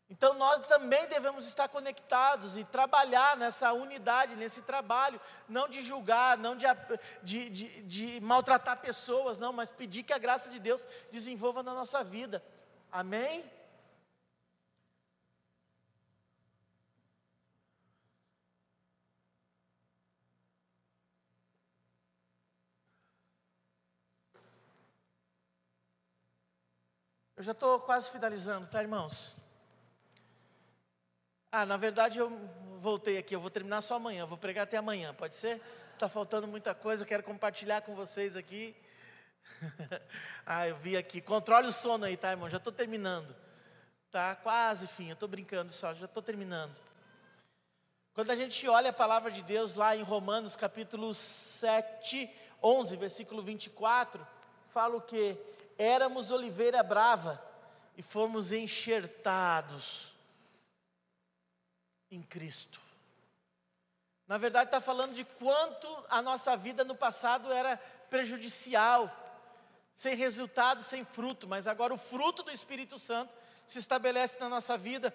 Então 0.09 0.33
nós 0.33 0.59
também 0.61 1.07
devemos 1.07 1.45
estar 1.45 1.69
conectados 1.69 2.57
e 2.57 2.63
trabalhar 2.63 3.37
nessa 3.37 3.71
unidade, 3.73 4.35
nesse 4.35 4.63
trabalho, 4.63 5.21
não 5.47 5.69
de 5.69 5.83
julgar, 5.83 6.35
não 6.35 6.55
de, 6.55 6.65
de, 7.21 7.49
de, 7.49 7.83
de, 7.83 8.21
maltratar 8.21 8.77
pessoas, 8.81 9.37
não, 9.37 9.53
mas 9.53 9.69
pedir 9.69 10.01
que 10.01 10.11
a 10.11 10.17
graça 10.17 10.49
de 10.49 10.59
Deus 10.59 10.87
desenvolva 11.11 11.61
na 11.61 11.75
nossa 11.75 12.03
vida. 12.03 12.43
Amém? 12.91 13.47
Eu 27.37 27.43
já 27.43 27.51
estou 27.51 27.79
quase 27.79 28.09
finalizando, 28.09 28.67
tá, 28.67 28.81
irmãos? 28.81 29.38
Ah, 31.51 31.65
na 31.65 31.77
verdade 31.77 32.19
eu 32.19 32.29
voltei 32.79 33.17
aqui, 33.17 33.35
eu 33.35 33.39
vou 33.39 33.49
terminar 33.49 33.81
só 33.81 33.95
amanhã, 33.95 34.25
vou 34.25 34.37
pregar 34.37 34.63
até 34.63 34.77
amanhã, 34.77 35.13
pode 35.13 35.35
ser? 35.35 35.61
Está 35.93 36.07
faltando 36.07 36.47
muita 36.47 36.73
coisa, 36.73 37.05
quero 37.05 37.23
compartilhar 37.23 37.81
com 37.81 37.95
vocês 37.95 38.35
aqui. 38.35 38.75
ah, 40.45 40.67
eu 40.67 40.75
vi 40.77 40.95
aqui, 40.95 41.19
controle 41.21 41.67
o 41.67 41.73
sono 41.73 42.05
aí, 42.05 42.15
tá, 42.15 42.31
irmão? 42.31 42.49
Já 42.49 42.57
estou 42.57 42.71
terminando. 42.71 43.35
Tá 44.11 44.35
quase 44.35 44.87
fim, 44.87 45.09
eu 45.09 45.13
estou 45.13 45.27
brincando 45.27 45.71
só, 45.71 45.93
já 45.93 46.05
estou 46.05 46.23
terminando. 46.23 46.75
Quando 48.13 48.31
a 48.31 48.35
gente 48.35 48.67
olha 48.67 48.89
a 48.89 48.93
palavra 48.93 49.31
de 49.31 49.41
Deus 49.41 49.75
lá 49.75 49.95
em 49.95 50.01
Romanos 50.01 50.55
capítulo 50.55 51.13
7, 51.13 52.29
11, 52.61 52.97
versículo 52.97 53.41
24, 53.41 54.25
fala 54.67 54.95
o 54.95 55.01
que? 55.01 55.37
éramos 55.79 56.29
oliveira 56.29 56.83
brava 56.83 57.41
e 57.97 58.03
fomos 58.03 58.51
enxertados 58.51 60.13
em 62.11 62.21
Cristo. 62.21 62.79
Na 64.27 64.37
verdade, 64.37 64.67
está 64.67 64.79
falando 64.79 65.13
de 65.13 65.23
quanto 65.23 65.87
a 66.09 66.21
nossa 66.21 66.55
vida 66.55 66.83
no 66.83 66.95
passado 66.95 67.51
era 67.51 67.77
prejudicial, 68.09 69.11
sem 69.95 70.15
resultado, 70.15 70.83
sem 70.83 71.03
fruto, 71.03 71.47
mas 71.47 71.67
agora 71.67 71.93
o 71.93 71.97
fruto 71.97 72.43
do 72.43 72.51
Espírito 72.51 72.97
Santo 72.99 73.33
se 73.67 73.79
estabelece 73.79 74.39
na 74.39 74.47
nossa 74.47 74.77
vida, 74.77 75.13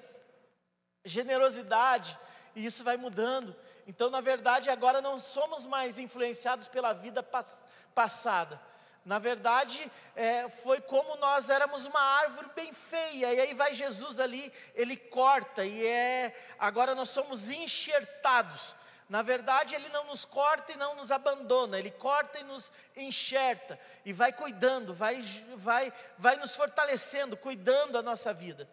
generosidade, 1.04 2.18
e 2.54 2.64
isso 2.64 2.84
vai 2.84 2.96
mudando. 2.96 3.54
Então, 3.86 4.10
na 4.10 4.20
verdade, 4.20 4.70
agora 4.70 5.00
não 5.00 5.20
somos 5.20 5.66
mais 5.66 5.98
influenciados 5.98 6.66
pela 6.66 6.92
vida 6.92 7.22
pass 7.22 7.58
passada, 7.94 8.60
na 9.04 9.18
verdade, 9.18 9.90
é, 10.16 10.48
foi 10.48 10.80
como 10.80 11.16
nós 11.16 11.50
éramos 11.50 11.84
uma 11.84 12.00
árvore 12.00 12.48
bem 12.56 12.72
feia, 12.72 13.34
e 13.34 13.40
aí 13.40 13.54
vai 13.54 13.74
Jesus 13.74 14.18
ali, 14.18 14.50
ele 14.74 14.96
corta, 14.96 15.64
e 15.64 15.86
é. 15.86 16.34
Agora 16.58 16.94
nós 16.94 17.10
somos 17.10 17.50
enxertados. 17.50 18.74
Na 19.06 19.20
verdade, 19.20 19.74
ele 19.74 19.90
não 19.90 20.06
nos 20.06 20.24
corta 20.24 20.72
e 20.72 20.76
não 20.76 20.96
nos 20.96 21.12
abandona, 21.12 21.78
ele 21.78 21.90
corta 21.90 22.38
e 22.38 22.44
nos 22.44 22.72
enxerta, 22.96 23.78
e 24.04 24.12
vai 24.12 24.32
cuidando, 24.32 24.94
vai, 24.94 25.20
vai, 25.54 25.92
vai 26.16 26.36
nos 26.36 26.56
fortalecendo, 26.56 27.36
cuidando 27.36 27.92
da 27.92 28.02
nossa 28.02 28.32
vida. 28.32 28.66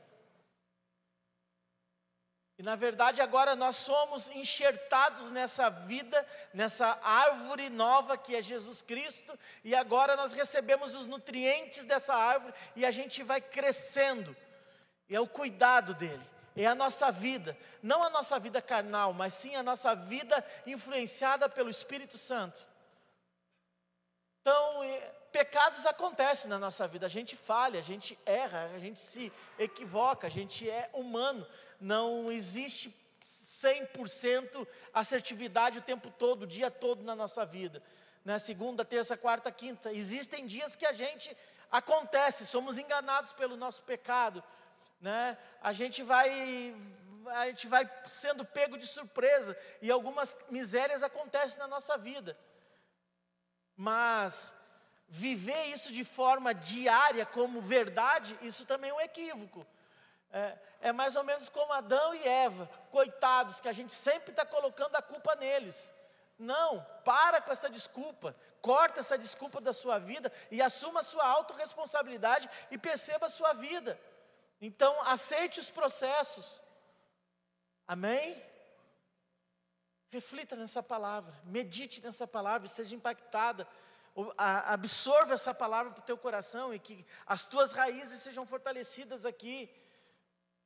E 2.62 2.64
na 2.64 2.76
verdade 2.76 3.24
agora 3.24 3.56
nós 3.56 3.76
somos 3.76 4.30
enxertados 4.30 5.32
nessa 5.32 5.68
vida, 5.68 6.28
nessa 6.54 6.96
árvore 7.02 7.72
nova 7.72 8.16
que 8.16 8.36
é 8.36 8.42
Jesus 8.44 8.84
Cristo, 8.84 9.34
e 9.64 9.74
agora 9.74 10.16
nós 10.16 10.32
recebemos 10.32 10.96
os 10.96 11.08
nutrientes 11.08 11.86
dessa 11.86 12.14
árvore 12.14 12.54
e 12.76 12.86
a 12.86 12.92
gente 12.92 13.24
vai 13.24 13.42
crescendo. 13.42 14.38
E 15.10 15.16
é 15.16 15.20
o 15.20 15.28
cuidado 15.28 15.96
dele, 15.96 16.22
é 16.56 16.68
a 16.68 16.76
nossa 16.76 17.12
vida, 17.12 17.58
não 17.82 18.04
a 18.04 18.12
nossa 18.12 18.38
vida 18.38 18.62
carnal, 18.62 19.12
mas 19.12 19.34
sim 19.34 19.56
a 19.56 19.64
nossa 19.64 19.96
vida 19.96 20.46
influenciada 20.68 21.50
pelo 21.50 21.68
Espírito 21.68 22.16
Santo. 22.16 22.68
Então, 24.42 24.84
pecados 25.32 25.86
acontecem 25.86 26.50
na 26.50 26.60
nossa 26.60 26.88
vida, 26.88 27.06
a 27.06 27.10
gente 27.10 27.36
falha, 27.36 27.80
a 27.80 27.84
gente 27.84 28.18
erra, 28.26 28.70
a 28.76 28.80
gente 28.80 29.02
se 29.02 29.32
equivoca, 29.58 30.28
a 30.28 30.30
gente 30.30 30.70
é 30.70 30.90
humano, 30.94 31.48
não 31.80 32.32
existe 32.32 32.94
100% 33.26 34.68
assertividade 34.94 35.80
o 35.80 35.82
tempo 35.82 36.12
todo, 36.12 36.44
o 36.44 36.48
dia 36.48 36.70
todo 36.70 37.04
na 37.04 37.16
nossa 37.16 37.46
vida. 37.46 37.82
Né? 38.26 38.38
Segunda, 38.40 38.84
terça, 38.84 39.16
quarta, 39.18 39.52
quinta. 39.52 39.92
Existem 39.92 40.46
dias 40.46 40.76
que 40.76 40.86
a 40.86 40.94
gente 40.94 41.36
acontece, 41.72 42.46
somos 42.46 42.78
enganados 42.78 43.32
pelo 43.32 43.56
nosso 43.56 43.84
pecado. 43.84 44.44
Né? 45.00 45.38
A 45.62 45.74
gente 45.74 46.04
vai 46.04 46.76
a 47.28 47.46
gente 47.46 47.68
vai 47.68 47.90
sendo 48.06 48.44
pego 48.44 48.78
de 48.80 48.88
surpresa 48.88 49.56
e 49.80 49.92
algumas 49.92 50.36
misérias 50.50 51.04
acontecem 51.04 51.60
na 51.60 51.68
nossa 51.68 51.96
vida. 51.96 52.36
Mas 53.78 54.54
viver 55.14 55.66
isso 55.66 55.92
de 55.92 56.06
forma 56.06 56.54
diária 56.54 57.26
como 57.26 57.62
verdade, 57.62 58.38
isso 58.42 58.66
também 58.66 58.92
é 58.92 58.94
um 58.94 59.02
equívoco. 59.02 59.68
É, 60.32 60.58
é 60.80 60.92
mais 60.94 61.18
ou 61.18 61.24
menos 61.26 61.50
como 61.50 61.74
Adão 61.74 62.16
e 62.16 62.26
Eva, 62.26 62.66
coitados, 62.90 63.60
que 63.60 63.68
a 63.68 63.74
gente 63.74 63.94
sempre 63.94 64.32
está 64.32 64.46
colocando 64.46 64.96
a 64.96 65.02
culpa 65.02 65.36
neles. 65.36 65.92
Não, 66.40 66.82
para 67.04 67.42
com 67.42 67.52
essa 67.52 67.70
desculpa, 67.70 68.34
corta 68.62 69.02
essa 69.02 69.18
desculpa 69.18 69.60
da 69.60 69.74
sua 69.74 70.00
vida 70.00 70.32
e 70.50 70.62
assuma 70.62 71.02
a 71.02 71.04
sua 71.04 71.28
autorresponsabilidade 71.28 72.50
e 72.72 72.78
perceba 72.78 73.26
a 73.26 73.30
sua 73.30 73.52
vida. 73.52 74.00
Então, 74.62 74.98
aceite 75.02 75.60
os 75.60 75.70
processos. 75.70 76.62
Amém? 77.86 78.42
Reflita 80.10 80.56
nessa 80.56 80.82
palavra, 80.82 81.34
medite 81.44 82.00
nessa 82.00 82.26
palavra, 82.26 82.70
seja 82.70 82.96
impactada 82.96 83.68
absorva 84.38 85.34
essa 85.34 85.54
palavra 85.54 85.92
para 85.92 86.02
o 86.02 86.06
teu 86.06 86.18
coração 86.18 86.74
e 86.74 86.80
que 86.80 87.06
as 87.26 87.46
tuas 87.46 87.72
raízes 87.72 88.22
sejam 88.22 88.46
fortalecidas 88.46 89.26
aqui. 89.26 89.70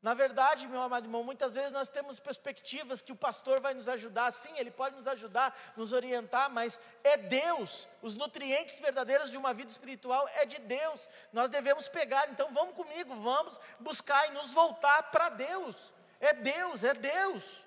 Na 0.01 0.13
verdade, 0.13 0.67
meu 0.67 0.81
amado 0.81 1.05
irmão, 1.05 1.23
muitas 1.23 1.55
vezes 1.55 1.71
nós 1.71 1.89
temos 1.89 2.19
perspectivas 2.19 3.01
que 3.01 3.11
o 3.11 3.15
pastor 3.15 3.59
vai 3.59 3.73
nos 3.73 3.89
ajudar, 3.89 4.31
sim, 4.31 4.53
ele 4.55 4.69
pode 4.69 4.95
nos 4.95 5.07
ajudar, 5.07 5.57
nos 5.75 5.93
orientar, 5.93 6.47
mas 6.47 6.79
é 7.03 7.17
Deus, 7.17 7.87
os 8.03 8.15
nutrientes 8.15 8.79
verdadeiros 8.79 9.31
de 9.31 9.37
uma 9.37 9.51
vida 9.51 9.71
espiritual 9.71 10.29
é 10.35 10.45
de 10.45 10.59
Deus, 10.59 11.09
nós 11.33 11.49
devemos 11.49 11.87
pegar, 11.87 12.29
então 12.29 12.53
vamos 12.53 12.75
comigo, 12.75 13.15
vamos 13.15 13.59
buscar 13.79 14.27
e 14.27 14.33
nos 14.33 14.53
voltar 14.53 15.09
para 15.09 15.29
Deus, 15.29 15.91
é 16.19 16.33
Deus, 16.33 16.83
é 16.83 16.93
Deus. 16.93 17.64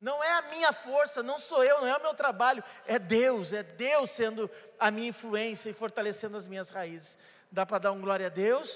Não 0.00 0.22
é 0.22 0.32
a 0.32 0.42
minha 0.42 0.72
força, 0.72 1.22
não 1.22 1.38
sou 1.38 1.64
eu, 1.64 1.80
não 1.80 1.86
é 1.86 1.96
o 1.96 2.02
meu 2.02 2.14
trabalho, 2.14 2.62
é 2.86 2.98
Deus, 2.98 3.52
é 3.52 3.62
Deus 3.62 4.10
sendo 4.10 4.50
a 4.78 4.90
minha 4.90 5.08
influência 5.08 5.70
e 5.70 5.74
fortalecendo 5.74 6.36
as 6.36 6.46
minhas 6.46 6.70
raízes. 6.70 7.16
Dá 7.50 7.64
para 7.64 7.78
dar 7.78 7.92
um 7.92 8.00
glória 8.00 8.26
a 8.26 8.30
Deus? 8.30 8.64